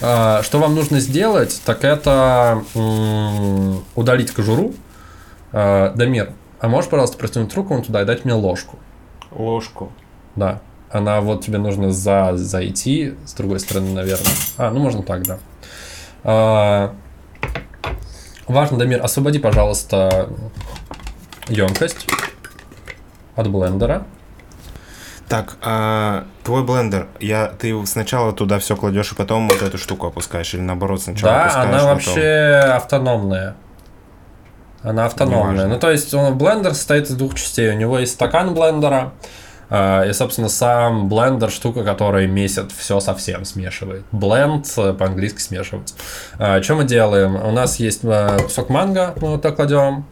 [0.01, 2.63] А, Что вам нужно сделать, так это
[3.95, 4.75] удалить кожуру.
[5.53, 8.79] А, Дамир, а можешь, пожалуйста, протянуть руку вон туда и дать мне ложку?
[9.31, 9.93] Ложку.
[10.37, 10.61] Да.
[10.91, 14.33] Она вот тебе нужно за, зайти, с другой стороны, наверное.
[14.57, 15.39] А, ну можно так, да.
[16.23, 16.95] А,
[18.47, 20.29] важно, Дамир, освободи, пожалуйста,
[21.49, 22.07] емкость
[23.37, 24.07] от блендера.
[25.29, 30.07] Так, а твой блендер, я ты сначала туда все кладешь и потом вот эту штуку
[30.07, 33.57] опускаешь, или наоборот сначала Да, опускаешь, она потом- вообще автономная.
[34.83, 35.53] Она автономная.
[35.53, 35.69] Неважно.
[35.69, 37.71] Ну, то есть, он, блендер состоит из двух частей.
[37.71, 39.15] У него есть стакан блендера,
[39.71, 44.05] э, и, собственно, сам блендер штука, которая месяц все совсем смешивает.
[44.13, 45.95] Бленд э, по-английски смешивать.
[46.39, 47.35] Э, что мы делаем?
[47.37, 50.05] У нас есть э, кусок манго, мы вот так кладем.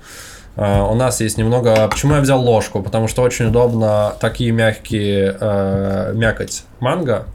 [0.57, 1.89] Э, у нас есть немного...
[1.89, 2.83] Почему я взял ложку?
[2.83, 7.27] Потому что очень удобно такие мягкие э, мякоть манго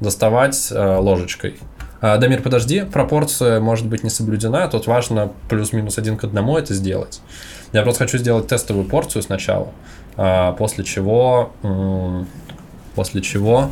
[0.00, 1.56] доставать э, ложечкой.
[2.00, 6.74] А, Дамир, подожди, пропорция может быть не соблюдена, тут важно плюс-минус один к одному это
[6.74, 7.22] сделать.
[7.72, 9.68] Я просто хочу сделать тестовую порцию сначала,
[10.18, 12.28] а, после чего, м,
[12.94, 13.70] после чего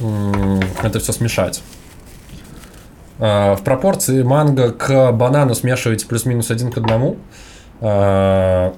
[0.00, 1.62] м, это все смешать.
[3.20, 7.16] А, В пропорции манго к банану смешивайте плюс-минус один к одному.
[7.80, 8.74] А,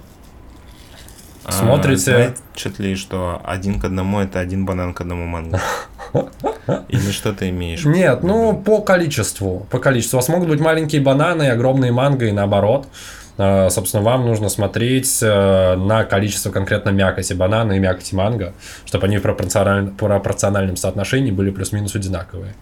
[1.45, 5.61] А, смотрите- Значит ли, что один к одному это один банан к одному манго?
[6.89, 7.85] Или что ты имеешь?
[7.85, 9.67] Нет, ну по количеству.
[9.71, 10.19] По количеству.
[10.19, 12.87] У вас могут быть маленькие бананы и огромные манго, и наоборот.
[13.39, 18.53] Э, Собственно, вам нужно смотреть э, на количество конкретно мякоти банана и мякоти манго,
[18.85, 22.55] чтобы они в пропорциональ- пропорциональном соотношении были плюс-минус одинаковые.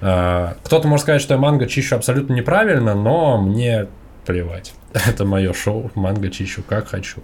[0.00, 3.86] Э, Кто-то может сказать, что я манго чищу абсолютно неправильно, но мне
[4.26, 4.72] плевать.
[5.08, 5.90] Это мое шоу.
[5.94, 7.20] Манго чищу как хочу.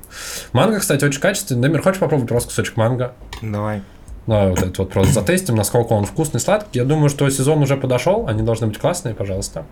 [0.53, 1.63] Манго, кстати, очень качественный.
[1.63, 3.15] Дамир, хочешь попробовать просто кусочек манго?
[3.43, 3.83] Давай.
[4.27, 6.79] Ну, вот это вот просто затестим, насколько он вкусный, сладкий.
[6.79, 9.65] Я думаю, что сезон уже подошел, они должны быть классные, пожалуйста.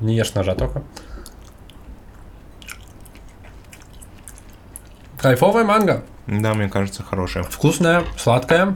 [0.00, 0.82] Не ешь ножа только.
[5.20, 6.04] Кайфовая манго.
[6.26, 7.42] Да, мне кажется, хорошая.
[7.42, 8.74] Вкусная, сладкая.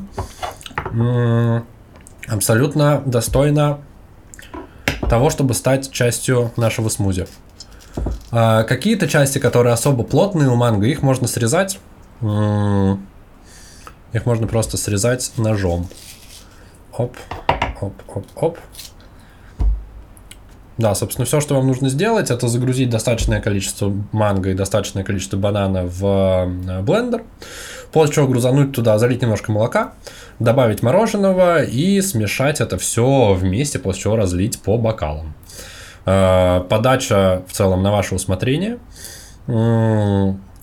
[2.29, 3.81] Абсолютно достойна
[5.09, 7.27] того, чтобы стать частью нашего смузи.
[8.31, 11.79] А, Какие-то части, которые особо плотные у манго, их можно срезать.
[12.21, 12.27] Их
[14.27, 15.89] можно просто срезать ножом.
[16.93, 17.17] Оп,
[17.81, 18.59] оп, оп, оп.
[20.77, 25.37] Да, собственно, все, что вам нужно сделать, это загрузить достаточное количество манго и достаточное количество
[25.37, 27.23] банана в э, блендер.
[27.93, 29.93] После чего грузануть туда, залить немножко молока,
[30.41, 35.35] добавить мороженого и смешать это все вместе, после чего разлить по бокалам.
[36.07, 38.79] Э, Подача в целом на ваше усмотрение.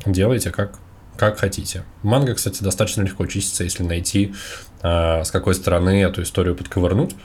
[0.05, 0.80] Делайте как,
[1.16, 1.84] как хотите.
[2.03, 4.34] Манго, кстати, достаточно легко чистится, если найти,
[4.82, 7.16] э, с какой стороны эту историю подковырнуть.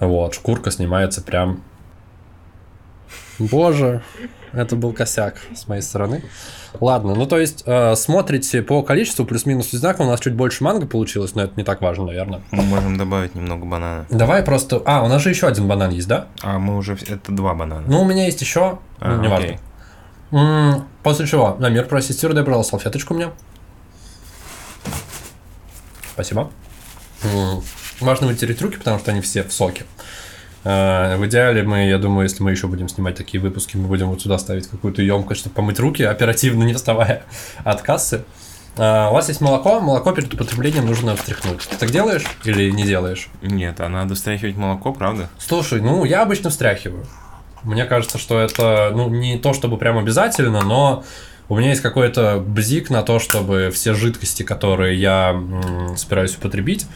[0.00, 1.62] Вот, шкурка снимается прям...
[3.50, 4.02] Боже,
[4.52, 6.22] это был косяк с моей стороны.
[6.80, 10.86] Ладно, ну то есть э, смотрите по количеству плюс-минус одинаково, у нас чуть больше манго
[10.86, 12.40] получилось, но это не так важно, наверное.
[12.50, 14.06] Мы можем добавить немного банана.
[14.10, 14.80] Давай просто...
[14.86, 16.28] А, у нас же еще один банан есть, да?
[16.42, 16.94] А мы уже...
[16.94, 17.84] Это два банана.
[17.86, 19.44] Ну, у меня есть еще, А, ну, неважно.
[19.46, 19.58] окей.
[20.30, 23.28] М, После чего, Намир, проассистируй, дай, пожалуйста, салфеточку мне.
[26.14, 26.50] Спасибо.
[27.24, 27.62] М,
[28.00, 29.84] Важно вытереть руки, потому что они все в соке.
[30.64, 34.08] Э, В идеале мы, я думаю, если мы еще будем снимать такие выпуски, мы будем
[34.08, 37.24] вот сюда ставить какую-то емкость, чтобы помыть руки, оперативно не вставая
[37.64, 38.24] от кассы.
[38.76, 41.66] Э, У вас есть молоко, молоко перед употреблением нужно встряхнуть.
[41.68, 43.28] Ты так делаешь или не делаешь?
[43.42, 45.28] Нет, а надо встряхивать молоко, правда?
[45.38, 47.06] Слушай, ну я обычно встряхиваю.
[47.64, 51.04] Мне кажется, что это, ну, не то чтобы прям обязательно, но
[51.48, 56.86] у меня есть какой-то бзик на то, чтобы все жидкости, которые я м, собираюсь употребить,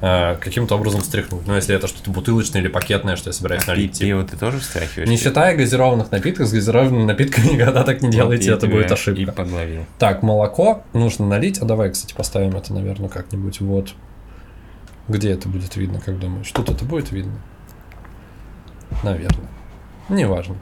[0.00, 1.46] э, каким-то образом встряхнуть.
[1.46, 3.98] Ну, если это что-то бутылочное или пакетное, что я собираюсь А налить.
[3.98, 5.08] пиво ты тоже встряхиваешь?
[5.08, 8.90] Не считая газированных напитков, с газированными напитками никогда так не Вот делайте, я это будет
[8.90, 9.32] И ошибка.
[9.32, 9.84] подловил.
[9.98, 11.58] Так, молоко нужно налить.
[11.58, 13.94] А давай, кстати, поставим это, наверное, как-нибудь вот.
[15.08, 16.50] Где это будет видно, как думаешь?
[16.52, 17.32] Тут это будет видно?
[19.02, 19.48] Наверное.
[20.08, 20.56] Неважно.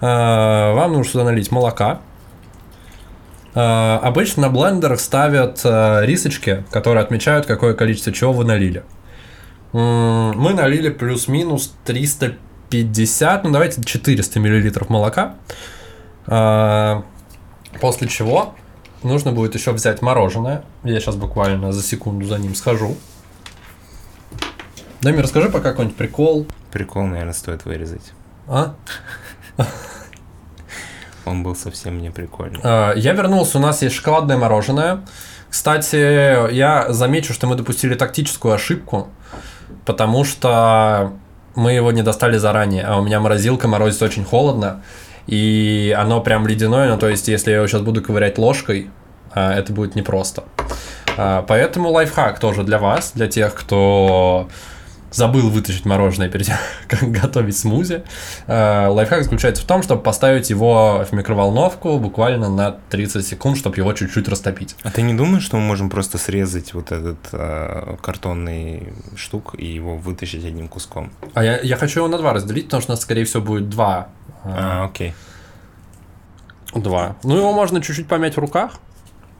[0.00, 2.00] А, Вам нужно сюда налить молока.
[3.54, 8.84] А, Обычно на блендерах ставят а, рисочки, которые отмечают, какое количество чего вы налили.
[9.72, 15.34] Мы налили плюс-минус 350, ну давайте 400 миллилитров молока.
[16.26, 17.04] А,
[17.80, 18.54] После чего
[19.02, 20.64] нужно будет еще взять мороженое.
[20.84, 22.96] Я сейчас буквально за секунду за ним схожу.
[25.02, 26.46] Дами, расскажи пока какой-нибудь прикол.
[26.72, 28.12] Прикол, наверное, стоит вырезать.
[28.46, 28.74] А?
[31.26, 32.60] Он был совсем не прикольный.
[32.62, 35.00] А, Я вернулся, у нас есть шоколадное мороженое.
[35.48, 39.08] Кстати, я замечу, что мы допустили тактическую ошибку,
[39.84, 41.12] потому что
[41.54, 44.82] мы его не достали заранее, а у меня морозилка морозит очень холодно,
[45.28, 48.90] и оно прям ледяное, ну то есть если я его сейчас буду ковырять ложкой,
[49.32, 50.44] а, это будет непросто.
[51.16, 54.48] А, Поэтому лайфхак тоже для вас, для тех, кто
[55.14, 56.56] забыл вытащить мороженое перед тем,
[56.88, 58.02] как готовить смузи.
[58.46, 63.76] Э, Лайфхак заключается в том, чтобы поставить его в микроволновку буквально на 30 секунд, чтобы
[63.76, 64.76] его чуть-чуть растопить.
[64.82, 69.66] А ты не думаешь, что мы можем просто срезать вот этот э, картонный штук и
[69.66, 71.12] его вытащить одним куском?
[71.34, 73.68] А я, я хочу его на два разделить, потому что у нас, скорее всего, будет
[73.68, 74.08] два.
[74.44, 75.14] э, А, окей.
[76.74, 77.16] Два.
[77.22, 78.72] Ну, его можно чуть-чуть помять в руках.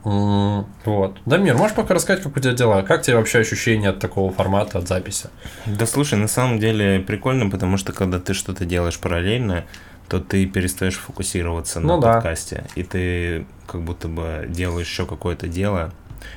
[0.04, 1.16] Вот.
[1.26, 2.82] Дамир, можешь пока рассказать, как у тебя дела?
[2.82, 5.28] Как тебе вообще ощущения от такого формата, от записи?
[5.66, 9.64] Да слушай, на самом деле прикольно, потому что когда ты что-то делаешь параллельно,
[10.08, 12.14] то ты перестаешь фокусироваться на Ну да.
[12.14, 15.92] подкасте, и ты как будто бы делаешь еще какое-то дело.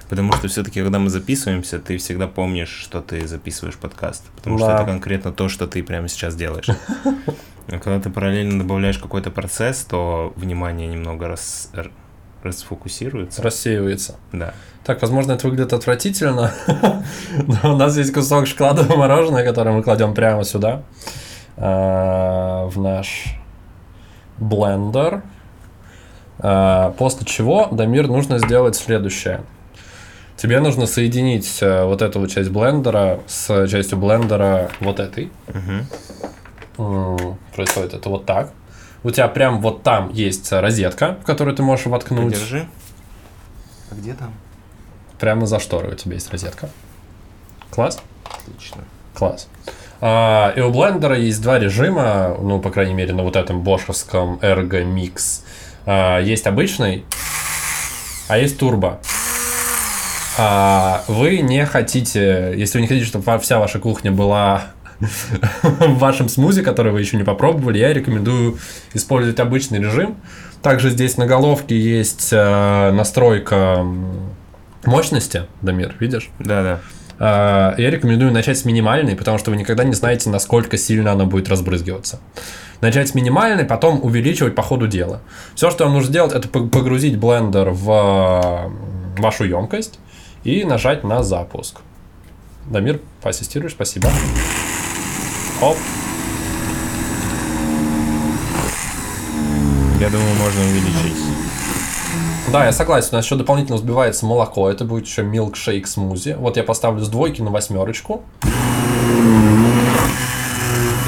[0.09, 4.23] Потому что все-таки, когда мы записываемся, ты всегда помнишь, что ты записываешь подкаст.
[4.35, 4.75] Потому что Да.
[4.77, 6.67] это конкретно то, что ты прямо сейчас делаешь.
[7.69, 11.69] А когда ты параллельно добавляешь какой-то процесс, то внимание немного рас-
[12.43, 13.41] расфокусируется.
[13.41, 14.15] Рассеивается.
[14.31, 14.53] Да.
[14.83, 16.53] Так, возможно, это выглядит отвратительно,
[17.63, 20.83] но у нас есть кусок шоколадного мороженого, который мы кладем прямо сюда,
[21.57, 23.35] а, в наш
[24.37, 25.23] блендер.
[26.39, 29.41] А, После чего, Дамир, нужно сделать следующее.
[30.37, 35.31] Тебе нужно соединить э, вот эту часть блендера с частью блендера вот этой.
[36.77, 38.51] М, Происходит это вот так.
[39.03, 42.33] У тебя прям вот там есть розетка, в которую ты можешь воткнуть.
[42.33, 42.67] Подержи.
[43.91, 44.33] А где там?
[45.19, 46.69] Прямо за шторой у тебя есть розетка.
[47.71, 48.01] Класс?
[48.23, 48.83] Отлично.
[49.13, 49.47] Класс.
[49.99, 54.39] А, и у блендера есть два режима, ну, по крайней мере, на вот этом бошевском
[54.41, 55.41] Ergo Mix.
[55.85, 57.05] А, есть обычный,
[58.27, 58.99] а есть турбо.
[60.37, 64.65] А, вы не хотите, если вы не хотите, чтобы вся ваша кухня была
[64.99, 68.57] в вашем смузи, который вы еще не попробовали, я рекомендую
[68.93, 70.17] использовать обычный режим.
[70.61, 73.85] Также здесь на головке есть э, настройка
[74.85, 76.29] мощности, Дамир, видишь?
[76.39, 76.79] Да-да.
[77.19, 81.25] А, Я рекомендую начать с минимальной, потому что вы никогда не знаете, насколько сильно она
[81.25, 82.19] будет разбрызгиваться.
[82.81, 85.21] Начать с минимальной, потом увеличивать по ходу дела.
[85.55, 88.71] Все, что вам нужно сделать, это пог- погрузить блендер в
[89.17, 89.99] вашу емкость
[90.43, 91.77] и нажать на запуск.
[92.69, 94.09] Дамир, поассистируешь, спасибо.
[95.59, 95.75] Оп,
[99.99, 101.17] Я думаю, можно увеличить.
[102.51, 103.09] Да, я согласен.
[103.13, 104.69] У нас еще дополнительно взбивается молоко.
[104.69, 106.35] Это будет еще милкшейк смузи.
[106.37, 108.21] Вот я поставлю с двойки на восьмерочку.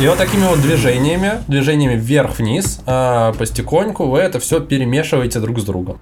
[0.01, 2.81] И вот такими вот движениями, движениями вверх-вниз,
[3.37, 5.99] постепеньку вы это все перемешиваете друг с другом.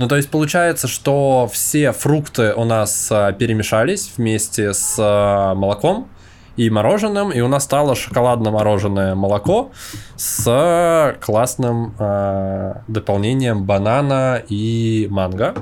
[0.00, 6.08] Ну, то есть получается, что все фрукты у нас а, перемешались вместе с а, молоком
[6.56, 9.72] и мороженым, и у нас стало шоколадно-мороженое молоко
[10.16, 15.54] с классным а, дополнением банана и манго.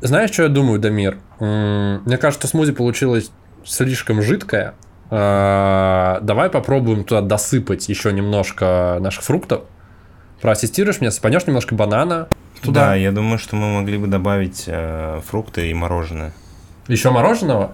[0.00, 1.18] Знаешь, что я думаю, Дамир?
[1.40, 3.30] Мне кажется, смузи получилось
[3.66, 4.72] слишком жидкое.
[5.10, 9.64] А, Давай попробуем туда досыпать еще немножко наших фруктов.
[10.40, 12.28] Проассистируешь меня, сыпанешь немножко банана
[12.62, 12.86] туда.
[12.88, 16.32] Да, я думаю, что мы могли бы добавить э, фрукты и мороженое.
[16.88, 17.72] Еще мороженого?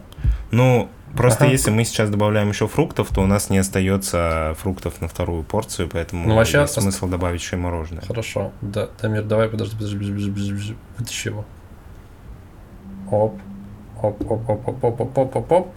[0.50, 1.52] Ну, просто Ага.
[1.52, 5.88] если мы сейчас добавляем еще фруктов, то у нас не остается фруктов на вторую порцию,
[5.92, 8.02] поэтому Ну, вообще есть ост- смысл добавить еще и мороженое.
[8.06, 8.52] Хорошо.
[8.60, 10.76] Да, Дамир, давай, подожди, подожди, подожди, подожди, подожди.
[10.98, 11.44] Вытащи его.
[13.10, 13.38] Оп.
[14.02, 15.74] Оп, оп, оп, оп, оп, оп, оп, оп, оп.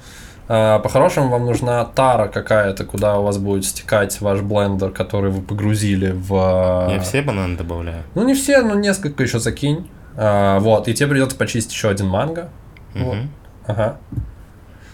[0.51, 5.41] А, По-хорошему вам нужна тара какая-то, куда у вас будет стекать ваш блендер, который вы
[5.41, 6.87] погрузили в...
[6.91, 8.03] Я все бананы добавляю.
[8.15, 9.87] Ну, не все, но несколько еще закинь.
[10.17, 12.49] А, вот, и тебе придется почистить еще один манго.
[12.95, 13.15] Вот.
[13.15, 13.29] Мгм.
[13.67, 13.97] Ага.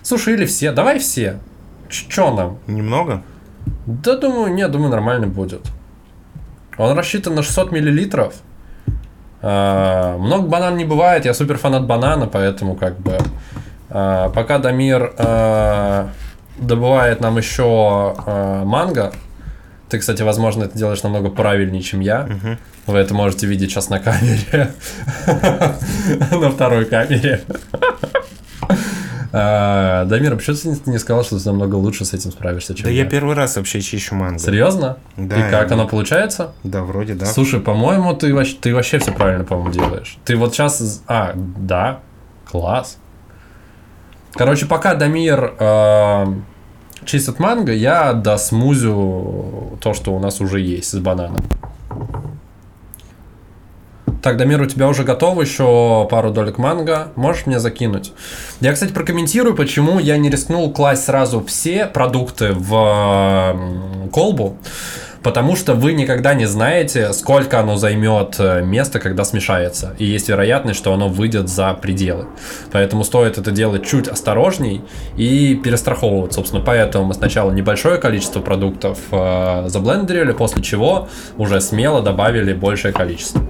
[0.01, 0.71] Слушай, или все.
[0.73, 1.39] Давай все.
[1.89, 2.57] Ч- Чё нам?
[2.67, 3.23] Немного?
[3.85, 5.61] Да, думаю, нет, думаю, нормально будет.
[6.77, 8.33] Он рассчитан на 600 миллилитров.
[9.41, 13.17] Много банан не бывает, я супер фанат банана, поэтому как бы...
[13.89, 16.09] а, пока Дамир а,
[16.57, 19.11] добывает нам еще а, манго,
[19.89, 22.27] ты кстати, возможно, это делаешь намного правильнее, чем я.
[22.87, 24.71] Вы это можете видеть сейчас на камере.
[26.31, 27.41] На второй камере.
[29.37, 32.89] А, Дамир, почему ты не сказал, что ты намного лучше с этим справишься, чем Да
[32.89, 34.39] я первый раз вообще чищу мангу.
[34.39, 34.97] Серьезно?
[35.17, 36.53] Да, И как я- оно получается?
[36.63, 37.25] Да, вроде да.
[37.25, 40.17] Слушай, по-моему, ты вообще, ты вообще все правильно, по-моему, делаешь.
[40.23, 41.03] Ты вот сейчас...
[41.07, 41.99] А, да,
[42.49, 42.97] класс.
[44.35, 46.25] Короче, пока Дамир э,
[47.05, 51.37] чистит манго, я досмузю то, что у нас уже есть с бананом.
[54.21, 57.09] Так, Дамир, у тебя уже готово еще пару долек манго.
[57.15, 58.11] Можешь мне закинуть?
[58.59, 63.55] Я, кстати, прокомментирую, почему я не рискнул класть сразу все продукты в
[64.11, 64.57] колбу.
[65.25, 69.95] Потому что вы никогда не знаете, сколько оно займет э, места, когда смешается.
[69.97, 72.27] И есть вероятность, что оно выйдет за пределы.
[72.71, 74.83] Поэтому стоит это делать чуть осторожней
[75.17, 76.35] и перестраховываться.
[76.35, 82.93] Собственно, поэтому мы сначала небольшое количество продуктов э, заблендерили, после чего уже смело добавили большее
[82.93, 83.41] количество.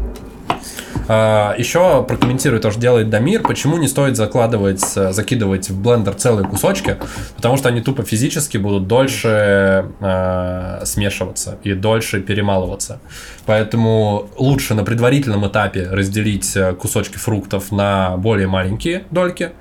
[1.08, 3.42] А, Еще прокомментирую то, что делает Дамир.
[3.42, 6.98] Почему не стоит закладывать, э, закидывать в блендер целые кусочки?
[7.36, 13.00] Потому что они тупо физически будут дольше э, смешиваться и дольше перемалываться.
[13.46, 19.52] Поэтому лучше на предварительном этапе разделить э, кусочки фруктов на более маленькие дольки,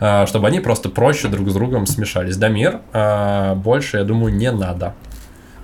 [0.00, 2.36] э, чтобы они просто проще друг с другом смешались.
[2.36, 4.94] Дамир, э, больше, я думаю, не надо.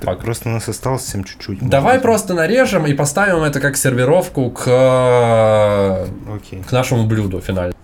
[0.01, 1.69] Так, просто у нас осталось совсем чуть-чуть.
[1.69, 6.37] Давай Может просто нарежем и поставим это как сервировку к быть.
[6.37, 6.63] Окей.
[6.63, 7.75] к нашему блюду финально.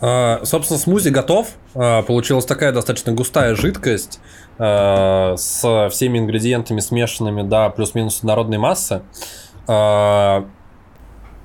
[0.00, 1.48] А, собственно, смузи готов.
[1.74, 4.20] А, получилась такая достаточно густая жидкость
[4.58, 9.02] а, с всеми ингредиентами смешанными до плюс-минус однородной массы.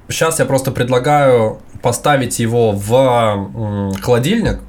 [0.10, 4.60] Сейчас я просто предлагаю поставить его в холодильник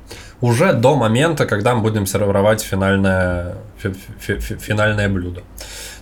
[0.41, 5.43] уже до момента, когда мы будем сервировать финальное, фи- фи- фи- финальное блюдо.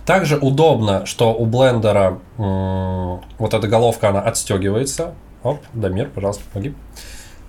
[0.05, 5.13] Также удобно, что у блендера вот эта головка, она отстегивается.
[5.43, 6.73] Оп, Дамир, пожалуйста, помоги.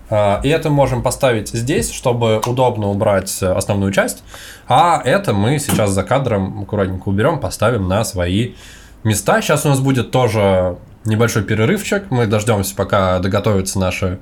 [0.09, 4.23] А, И это можем поставить здесь, чтобы удобно убрать основную часть.
[4.67, 8.53] А это мы сейчас за кадром аккуратненько уберем, поставим на свои
[9.03, 9.41] места.
[9.41, 12.09] Сейчас у нас будет тоже небольшой перерывчик.
[12.09, 14.19] Мы дождемся, пока доготовятся наши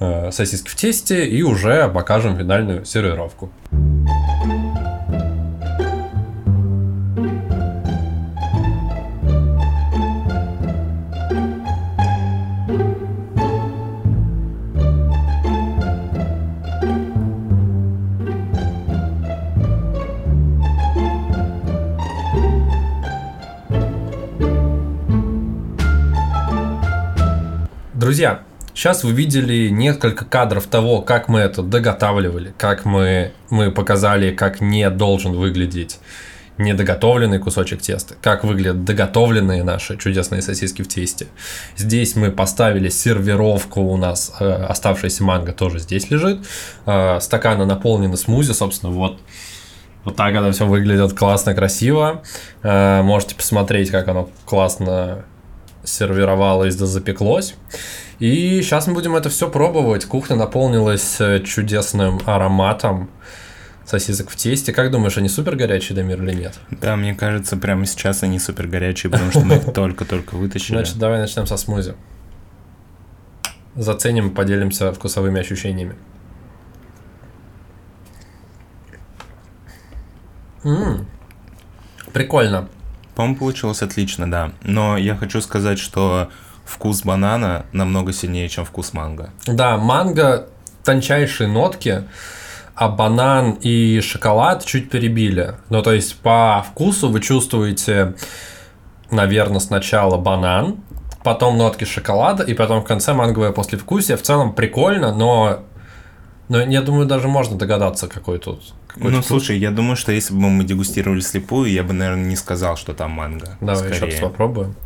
[0.00, 3.50] э, сосиски в тесте и уже покажем финальную сервировку.
[28.04, 28.42] Друзья,
[28.74, 34.60] сейчас вы видели несколько кадров того, как мы это доготавливали, как мы, мы показали, как
[34.60, 36.00] не должен выглядеть
[36.58, 41.28] недоготовленный кусочек теста, как выглядят доготовленные наши чудесные сосиски в тесте.
[41.78, 46.46] Здесь мы поставили сервировку, у нас э, оставшаяся манго тоже здесь лежит.
[46.84, 49.18] Э, стаканы наполнены смузи, собственно, вот
[50.04, 52.22] вот так это все выглядит классно, красиво.
[52.62, 55.24] Э, Можете посмотреть, как оно классно
[55.84, 57.54] сервировалось да запеклось.
[58.18, 60.04] И сейчас мы будем это все пробовать.
[60.04, 63.10] Кухня наполнилась э, чудесным ароматом
[63.84, 64.72] сосисок в тесте.
[64.72, 66.58] Как думаешь, они супер горячие, Дамир, или нет?
[66.70, 70.76] Да, мне кажется, прямо сейчас они супер горячие, потому что мы их только-только вытащили.
[70.76, 71.94] Значит, давай начнем со смузи.
[73.74, 75.96] Заценим, поделимся вкусовыми ощущениями.
[80.62, 81.06] М,
[82.12, 82.68] Прикольно.
[83.14, 84.52] По-моему, получилось отлично, да.
[84.62, 86.28] Но я хочу сказать, что
[86.64, 89.30] вкус банана намного сильнее, чем вкус манго.
[89.46, 90.48] Да, манго
[90.84, 92.04] тончайшие нотки,
[92.74, 95.54] а банан и шоколад чуть перебили.
[95.68, 98.14] Ну, то есть по вкусу вы чувствуете,
[99.10, 100.76] наверное, сначала банан,
[101.22, 104.16] потом нотки шоколада, и потом в конце манговое послевкусие.
[104.16, 105.60] В целом прикольно, но,
[106.48, 108.74] но я думаю, даже можно догадаться, какой тут.
[108.94, 112.26] Какой ну, тут слушай, я думаю, что если бы мы дегустировали слепую, я бы, наверное,
[112.26, 113.58] не сказал, что там манго.
[113.60, 114.12] Давай еще Скорее.
[114.12, 114.76] раз попробуем.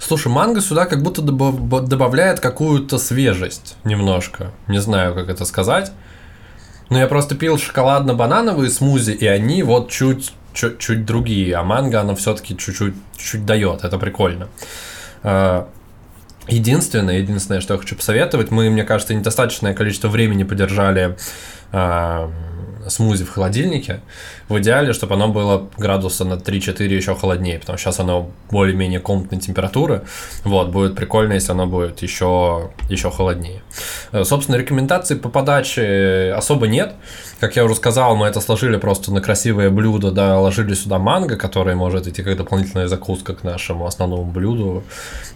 [0.00, 4.50] Слушай, манго сюда как будто добав- добавляет какую-то свежесть немножко.
[4.66, 5.92] Не знаю, как это сказать.
[6.88, 11.54] Но я просто пил шоколадно-банановые смузи, и они вот чуть, чуть, чуть другие.
[11.54, 13.84] А манго, оно все-таки чуть-чуть чуть дает.
[13.84, 14.48] Это прикольно.
[16.50, 21.16] Единственное, единственное, что я хочу посоветовать, мы, мне кажется, недостаточное количество времени подержали
[21.72, 22.30] а,
[22.88, 24.00] смузи в холодильнике,
[24.50, 29.00] в идеале, чтобы оно было градуса на 3-4 еще холоднее, потому что сейчас оно более-менее
[29.00, 30.02] комнатной температуры.
[30.44, 33.62] Вот, будет прикольно, если оно будет еще, еще холоднее.
[34.12, 36.94] Э, собственно, рекомендаций по подаче особо нет.
[37.38, 41.36] Как я уже сказал, мы это сложили просто на красивое блюдо, да, ложили сюда манго,
[41.36, 44.82] который может идти как дополнительная закуска к нашему основному блюду,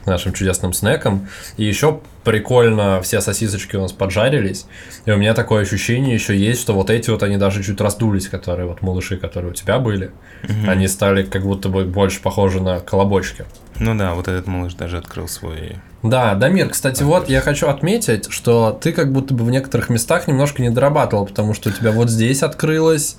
[0.03, 1.29] к нашим чудесным снекам.
[1.57, 4.67] И еще прикольно все сосисочки у нас поджарились.
[5.07, 8.29] И у меня такое ощущение еще есть, что вот эти вот они даже чуть раздулись,
[8.29, 10.11] которые вот малыши, которые у тебя были.
[10.45, 10.71] Угу.
[10.71, 13.45] Они стали как будто бы больше похожи на колобочки.
[13.79, 18.31] Ну да, вот этот малыш даже открыл свой да, Дамир, кстати, вот я хочу отметить,
[18.31, 21.93] что ты как будто бы в некоторых местах немножко не дорабатывал, потому что у тебя
[21.93, 23.17] вот здесь открылось,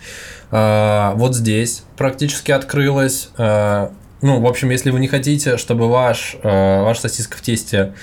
[0.51, 3.29] э, вот здесь практически открылось.
[3.39, 3.89] Э,
[4.21, 7.95] ну, в общем, если вы не хотите, чтобы ваш, э, ваша сосиска в тесте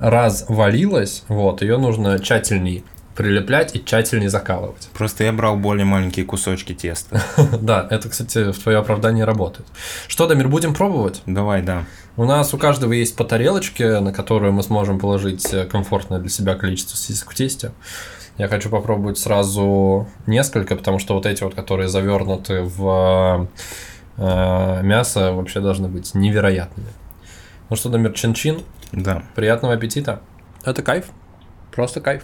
[0.00, 2.82] развалилась, вот, ее нужно тщательней
[3.18, 4.88] прилеплять и тщательнее закалывать.
[4.96, 7.20] Просто я брал более маленькие кусочки теста.
[7.60, 9.66] Да, это, кстати, в твое оправдание работает.
[10.06, 11.22] Что, Дамир, будем пробовать?
[11.26, 11.84] Давай, да.
[12.16, 16.54] У нас у каждого есть по тарелочке, на которую мы сможем положить комфортное для себя
[16.54, 17.72] количество сосисок в тесте.
[18.36, 23.48] Я хочу попробовать сразу несколько, потому что вот эти вот, которые завернуты в
[24.16, 26.90] э, мясо, вообще должны быть невероятными.
[27.68, 28.62] Ну что, Дамир, чин-чин.
[28.92, 29.24] Да.
[29.34, 30.20] Приятного аппетита.
[30.64, 31.06] Это кайф.
[31.72, 32.22] Просто кайф.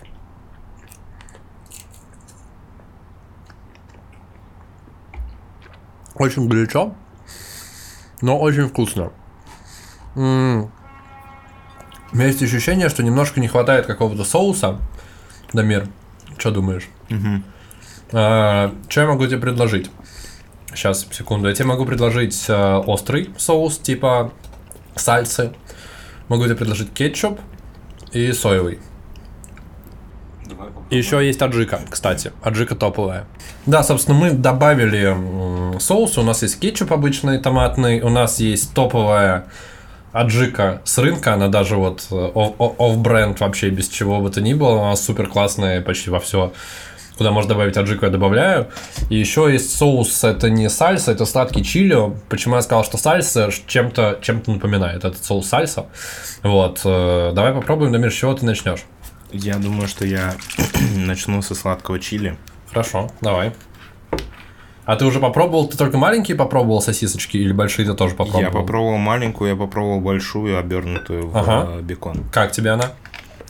[6.15, 6.95] Очень горячо,
[8.21, 9.13] но очень вкусно.
[10.15, 10.71] М-м.
[12.13, 14.79] У меня есть ощущение, что немножко не хватает какого-то соуса.
[15.53, 15.89] Дамир,
[16.39, 16.89] что думаешь?
[17.11, 17.43] Угу.
[18.13, 19.91] А, что я могу тебе предложить?
[20.73, 21.49] Сейчас, секунду.
[21.49, 24.33] Я тебе могу предложить э, острый соус, типа
[24.97, 25.53] сальсы.
[26.29, 27.41] Могу тебе предложить кетчуп
[28.13, 28.81] и соевый.
[30.91, 32.33] Еще есть аджика, кстати.
[32.43, 33.25] Аджика топовая.
[33.67, 36.19] Да, собственно, мы добавили соус.
[36.19, 38.01] У нас есть кетчуп обычный томатный.
[38.01, 39.47] У нас есть топовая
[40.13, 41.35] аджика с рынка.
[41.35, 44.83] Она даже вот э, оф-бренд вообще без чего бы то ни было.
[44.83, 46.53] Она супер классная почти во все.
[47.17, 48.69] Куда можно добавить аджику, я добавляю.
[49.09, 51.97] И еще есть соус, это не сальса, это сладкий чили.
[52.29, 55.87] Почему я сказал, что сальса чем-то чем напоминает этот соус сальса.
[56.43, 56.81] Вот.
[56.85, 58.85] Э, давай попробуем, Дамир, с чего ты начнешь?
[59.35, 60.37] Я думаю, что я
[60.97, 62.39] начну со сладкого чили.
[62.71, 63.53] Хорошо, давай.
[64.85, 68.43] А ты уже попробовал, ты только маленькие попробовал сосисочки или большие ты тоже попробовал?
[68.43, 71.67] Я попробовал маленькую, я попробовал большую, обернутую в ага.
[71.69, 72.25] Э, бекон.
[72.31, 72.93] Как тебе она?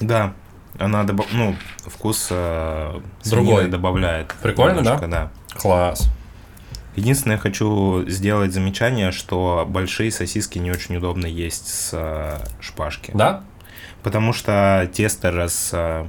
[0.01, 0.33] Да,
[0.79, 1.27] она добав...
[1.33, 1.55] ну,
[1.85, 4.35] вкус э, другой добавляет.
[4.43, 5.31] Прикольно, немножко, да?
[5.53, 5.59] Да.
[5.59, 6.09] Класс.
[6.97, 13.11] Единственное, я хочу сделать замечание, что большие сосиски не очень удобно есть с э, шпажки.
[13.13, 13.43] Да?
[14.05, 16.07] Потому что тесто раз, э,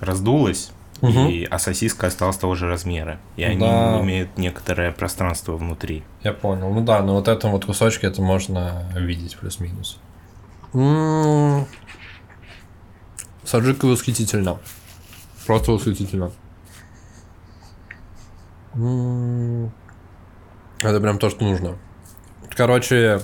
[0.00, 1.28] раздулось, угу.
[1.28, 3.18] и, а сосиска осталась того же размера.
[3.36, 4.00] И они да.
[4.02, 6.04] имеют некоторое пространство внутри.
[6.22, 6.70] Я понял.
[6.70, 9.98] Ну да, но вот этом вот кусочке это можно видеть плюс-минус.
[10.74, 11.66] М-м-м.
[13.44, 14.58] Саджика восхитительно.
[15.46, 16.32] Просто восхитительно.
[20.80, 21.78] Это прям то, что нужно.
[22.50, 23.22] Короче,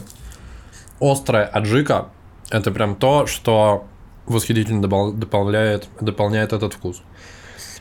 [0.99, 2.09] острая аджика
[2.53, 3.87] это прям то, что
[4.27, 7.03] восхитительно дополняет, дополняет этот вкус.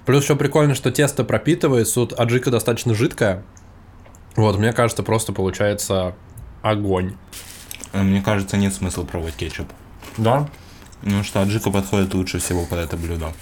[0.05, 3.43] Плюс еще прикольно, что тесто пропитывается, тут аджика достаточно жидкая.
[4.35, 6.15] Вот, мне кажется, просто получается
[6.61, 7.15] огонь.
[7.91, 9.67] А мне кажется, нет смысла пробовать кетчуп.
[10.17, 10.49] Да?
[11.01, 13.33] Потому что аджика подходит лучше всего под это блюдо.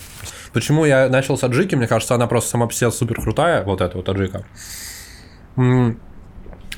[0.52, 1.76] Почему я начал с аджики?
[1.76, 4.46] Мне кажется, она просто сама по себе супер крутая, вот эта вот аджика.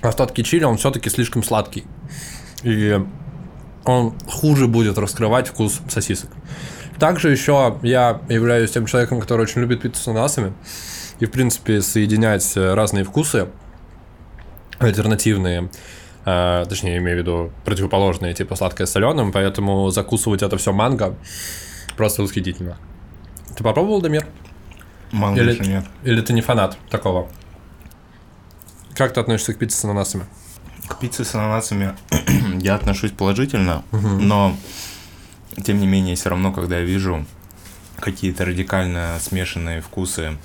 [0.02, 1.86] Остатки чили, он все-таки слишком сладкий.
[2.64, 3.00] И
[3.86, 6.30] он хуже будет раскрывать вкус сосисок.
[7.00, 10.54] Также еще я являюсь тем человеком, который очень любит пиццу с ананасами.
[11.20, 13.48] И, в принципе, соединять разные вкусы,
[14.80, 15.70] альтернативные,
[16.26, 21.16] э, точнее, имею в виду противоположные, типа сладкое с соленым, поэтому закусывать это все манго
[21.96, 22.78] просто восхитительно.
[23.56, 24.26] Ты попробовал, Дамир?
[25.12, 25.86] Манго или, еще нет.
[26.04, 27.28] Или ты не фанат такого?
[28.96, 30.26] Как ты относишься к пицце с ананасами?
[30.92, 31.96] К пицце с ананасами
[32.62, 34.08] я отношусь положительно, угу.
[34.08, 34.58] но
[35.64, 37.26] тем не менее, все равно, когда я вижу
[37.98, 40.38] какие-то радикально смешанные вкусы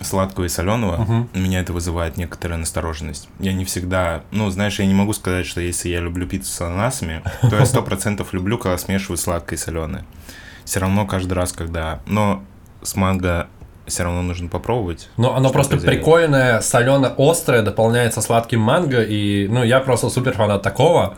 [0.00, 1.28] сладкого и соленого, угу.
[1.34, 3.28] меня это вызывает некоторая настороженность.
[3.40, 6.60] Я не всегда, ну, знаешь, я не могу сказать, что если я люблю пиццу с
[6.60, 10.04] ананасами, то я сто процентов люблю, когда смешиваю сладкое и соленое.
[10.64, 12.00] Все равно каждый раз, когда...
[12.06, 12.44] Но
[12.82, 13.48] с манго
[13.90, 15.08] все равно нужно попробовать.
[15.18, 21.16] Ну, оно просто прикольное, солено-острое, дополняется сладким манго, и, ну, я просто супер фанат такого,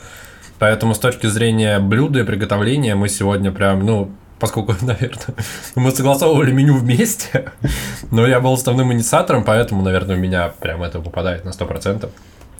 [0.58, 4.10] поэтому с точки зрения блюда и приготовления мы сегодня прям, ну,
[4.40, 5.36] поскольку, наверное,
[5.76, 7.52] мы согласовывали меню вместе,
[8.10, 12.10] но я был основным инициатором, поэтому, наверное, у меня прям это попадает на 100%.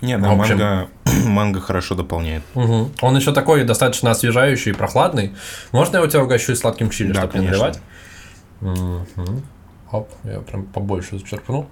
[0.00, 0.88] Нет, В да, общем- манго,
[1.26, 2.42] манго хорошо дополняет.
[2.54, 2.90] Мгм.
[3.02, 5.32] Он еще такой достаточно освежающий и прохладный.
[5.70, 7.64] Можно я у тебя угощу сладким чили, Да, чтобы не конечно.
[7.66, 7.80] наливать?
[8.60, 9.42] Мгм.
[9.93, 11.66] Оп, я прям побольше зачерпнул.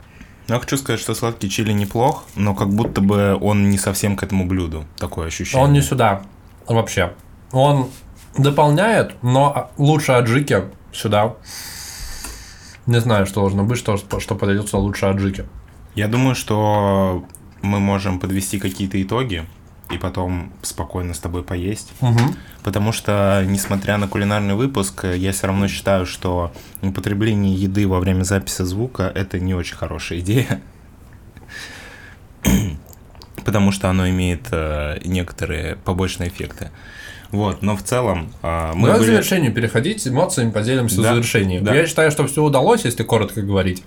[0.47, 4.17] Но я хочу сказать, что сладкий чили неплох, но как будто бы он не совсем
[4.17, 4.85] к этому блюду.
[4.99, 5.65] Такое ощущение.
[5.65, 6.23] Он не сюда
[6.67, 7.15] вообще.
[7.53, 7.89] Он
[8.37, 11.37] дополняет, но лучше аджики сюда.
[12.87, 15.47] Не знаю, что должно быть, что, что подойдет лучше аджики.
[15.95, 17.25] Я думаю, что
[17.63, 19.47] мы можем подвести какие-то итоги
[19.91, 21.93] и потом спокойно с тобой поесть.
[22.01, 22.37] Мгм.
[22.63, 28.23] Потому что, несмотря на кулинарный выпуск, я все равно считаю, что употребление еды во время
[28.23, 30.61] записи звука– это не очень хорошая идея.
[33.45, 36.71] Потому что оно имеет э, некоторые побочные эффекты.
[37.31, 41.11] Вот, но в целом э, мы Давай к были- завершению переходить, эмоциями поделимся в Да,
[41.15, 41.59] завершении.
[41.61, 41.75] да.
[41.75, 43.83] Я считаю, что все удалось, если коротко говорить.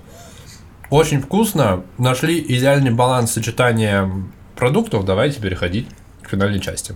[0.90, 4.10] Очень вкусно, нашли идеальный баланс сочетания
[4.56, 5.06] продуктов.
[5.06, 5.88] Давайте переходить
[6.22, 6.96] к финальной части.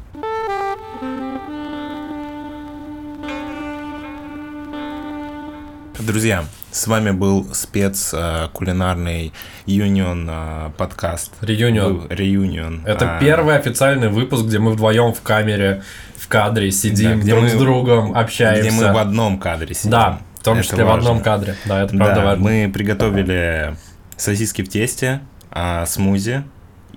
[6.00, 9.34] Друзья, с вами был спец э, кулинарный
[9.66, 11.34] Union э, подкаст.
[11.42, 12.08] Реюнион.
[12.10, 12.84] Реюнион.
[12.86, 15.82] Это А, первый официальный выпуск, где мы вдвоем в камере,
[16.16, 18.62] в кадре сидим, Да, где друг мы- с другом общаемся.
[18.62, 19.92] Где мы в одном кадре сидим.
[19.92, 21.10] Да, в том Это числе в важно.
[21.10, 21.56] одном кадре.
[21.66, 22.44] Да, это правда да, важно.
[22.44, 23.76] мы приготовили
[24.16, 26.44] сосиски в тесте, а, смузи,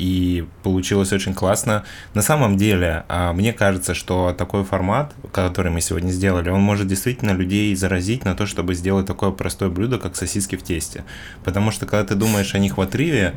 [0.00, 1.84] и получилось очень классно.
[2.14, 6.86] На самом деле, а, мне кажется, что такой формат, который мы сегодня сделали, он может
[6.86, 11.04] действительно людей заразить на то, чтобы сделать такое простое блюдо, как сосиски в тесте.
[11.44, 13.34] Потому что, когда ты думаешь о них в отрыве,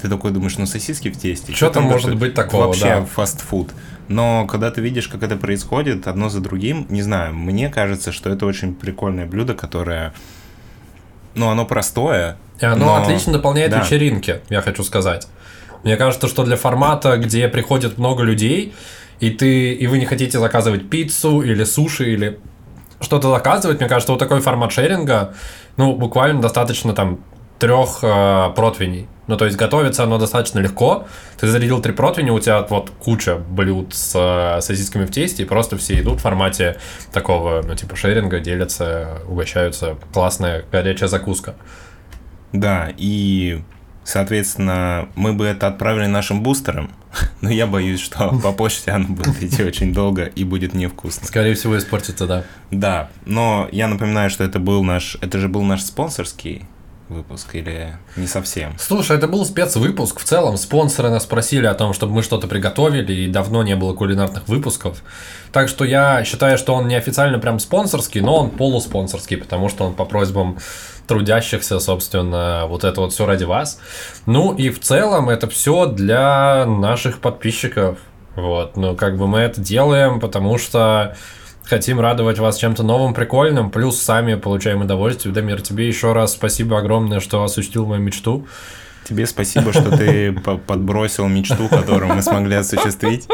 [0.00, 1.52] ты такой думаешь, ну сосиски в тесте.
[1.52, 3.04] Чё там может быть такого, Вообще да.
[3.04, 3.70] фастфуд.
[4.06, 8.30] Но когда ты видишь, как это происходит одно за другим, не знаю, мне кажется, что
[8.30, 10.14] это очень прикольное блюдо, которое,
[11.34, 12.36] ну, оно простое.
[12.60, 13.82] И оно но- отлично дополняет да.
[13.82, 15.26] вечеринки, я хочу сказать.
[15.84, 18.74] Мне кажется, что для формата, где приходит много людей,
[19.20, 22.38] и ты и вы не хотите заказывать пиццу или суши или
[23.00, 25.34] что-то заказывать, мне кажется, вот такой формат шеринга,
[25.76, 27.20] ну, буквально достаточно там
[27.58, 29.08] трех э, противней.
[29.26, 31.06] Ну, то есть готовится оно достаточно легко.
[31.38, 35.46] Ты зарядил три противня, у тебя вот куча блюд с э, сосисками в тесте, и
[35.46, 36.78] просто все идут в формате
[37.12, 39.96] такого, ну, типа шеринга, делятся, угощаются.
[40.12, 41.56] Классная горячая закуска.
[42.52, 43.62] Да, и,
[44.08, 46.90] соответственно, мы бы это отправили нашим бустерам,
[47.42, 51.26] но я боюсь, что по почте оно будет идти очень долго и будет невкусно.
[51.26, 52.44] Скорее всего, испортится, да.
[52.70, 56.64] Да, но я напоминаю, что это был наш, это же был наш спонсорский
[57.08, 58.74] выпуск или не совсем?
[58.78, 60.20] Слушай, это был спецвыпуск.
[60.20, 63.94] В целом, спонсоры нас просили о том, чтобы мы что-то приготовили, и давно не было
[63.94, 65.02] кулинарных выпусков.
[65.52, 69.84] Так что я считаю, что он не официально прям спонсорский, но он полуспонсорский, потому что
[69.86, 70.58] он по просьбам
[71.08, 73.80] трудящихся, собственно, вот это вот все ради вас.
[74.26, 77.98] Ну и в целом это все для наших подписчиков.
[78.36, 81.16] Вот, ну как бы мы это делаем, потому что
[81.64, 85.34] хотим радовать вас чем-то новым, прикольным, плюс сами получаем удовольствие.
[85.34, 88.46] Дамир, тебе еще раз спасибо огромное, что осуществил мою мечту.
[89.08, 93.26] Тебе спасибо, что ты по- подбросил мечту, которую мы смогли осуществить.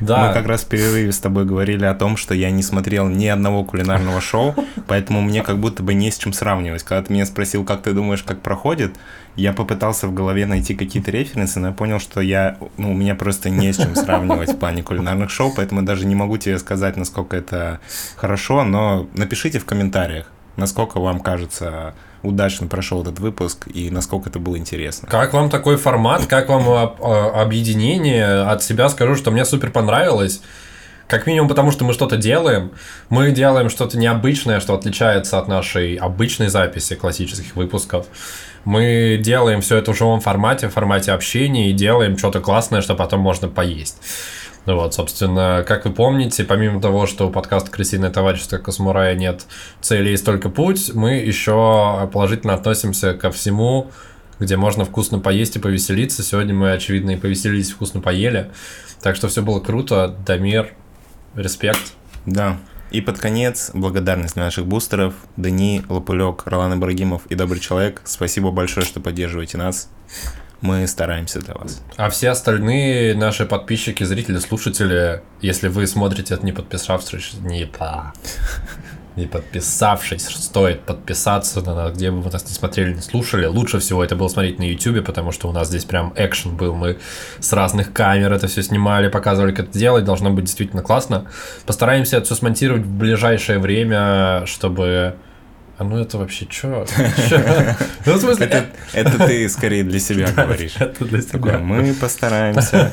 [0.00, 3.08] Да, Мы как раз в перерыве с тобой говорили о том, что я не смотрел
[3.08, 4.54] ни одного кулинарного шоу,
[4.86, 6.82] поэтому мне как будто бы не с чем сравнивать.
[6.82, 8.96] Когда ты меня спросил, как ты думаешь, как проходит,
[9.36, 13.14] я попытался в голове найти какие-то референсы, но я понял, что я, ну, у меня
[13.14, 16.96] просто не с чем сравнивать в плане кулинарных шоу, поэтому даже не могу тебе сказать,
[16.96, 17.80] насколько это
[18.16, 20.26] хорошо, но напишите в комментариях,
[20.56, 25.08] насколько вам кажется удачно прошел этот выпуск и насколько это было интересно.
[25.08, 28.42] Как вам такой формат, как вам а, а, объединение?
[28.42, 30.40] От себя скажу, что мне супер понравилось.
[31.10, 32.70] Как минимум потому, что мы что-то делаем.
[33.08, 38.06] Мы делаем что-то необычное, что отличается от нашей обычной записи классических выпусков.
[38.64, 42.94] Мы делаем все это в живом формате, в формате общения и делаем что-то классное, что
[42.94, 43.96] потом можно поесть.
[44.70, 49.46] Ну вот, собственно, как вы помните, помимо того, что у подкаста «Крысиное товарищество Космурая» нет
[49.80, 53.90] цели, есть только путь, мы еще положительно относимся ко всему,
[54.38, 56.22] где можно вкусно поесть и повеселиться.
[56.22, 58.52] Сегодня мы, очевидно, и повеселились, вкусно поели.
[59.02, 60.16] Так что все было круто.
[60.24, 60.72] Дамир,
[61.34, 61.94] респект.
[62.24, 62.56] Да.
[62.92, 65.14] И под конец благодарность для наших бустеров.
[65.36, 68.02] Дани, Лопулек, Ролан Ибрагимов и Добрый Человек.
[68.04, 69.90] Спасибо большое, что поддерживаете нас.
[70.60, 71.82] Мы стараемся для вас.
[71.96, 78.12] А все остальные наши подписчики, зрители, слушатели, если вы смотрите это не подписавшись, не по...
[79.16, 83.46] и подписавшись, стоит подписаться, на, где бы вы нас не смотрели, не слушали.
[83.46, 86.74] Лучше всего это было смотреть на YouTube, потому что у нас здесь прям экшен был.
[86.74, 86.98] Мы
[87.38, 90.04] с разных камер это все снимали, показывали, как это делать.
[90.04, 91.26] Должно быть действительно классно.
[91.66, 95.16] Постараемся это все смонтировать в ближайшее время, чтобы
[95.80, 96.84] а ну это вообще что?
[98.06, 98.46] Ну, в смысле...
[98.46, 100.74] Это, это ты скорее для себя говоришь.
[100.78, 101.58] Это для себя.
[101.58, 102.90] Мы постараемся.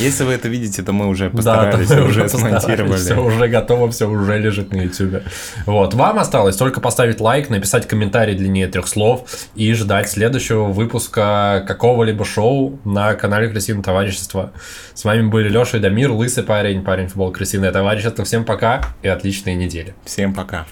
[0.00, 2.96] Если вы это видите, то мы уже постарались, да, уже смонтировали.
[2.96, 5.22] Все уже готово, все уже лежит на YouTube.
[5.66, 5.94] Вот.
[5.94, 12.24] Вам осталось только поставить лайк, написать комментарий длиннее трех слов и ждать следующего выпуска какого-либо
[12.24, 14.52] шоу на канале Красивое товарищество.
[14.92, 18.24] С вами были Леша и Дамир, лысый парень, парень футбол Красивое товарищество.
[18.24, 19.94] Всем пока и отличной недели.
[20.04, 20.66] Всем пока.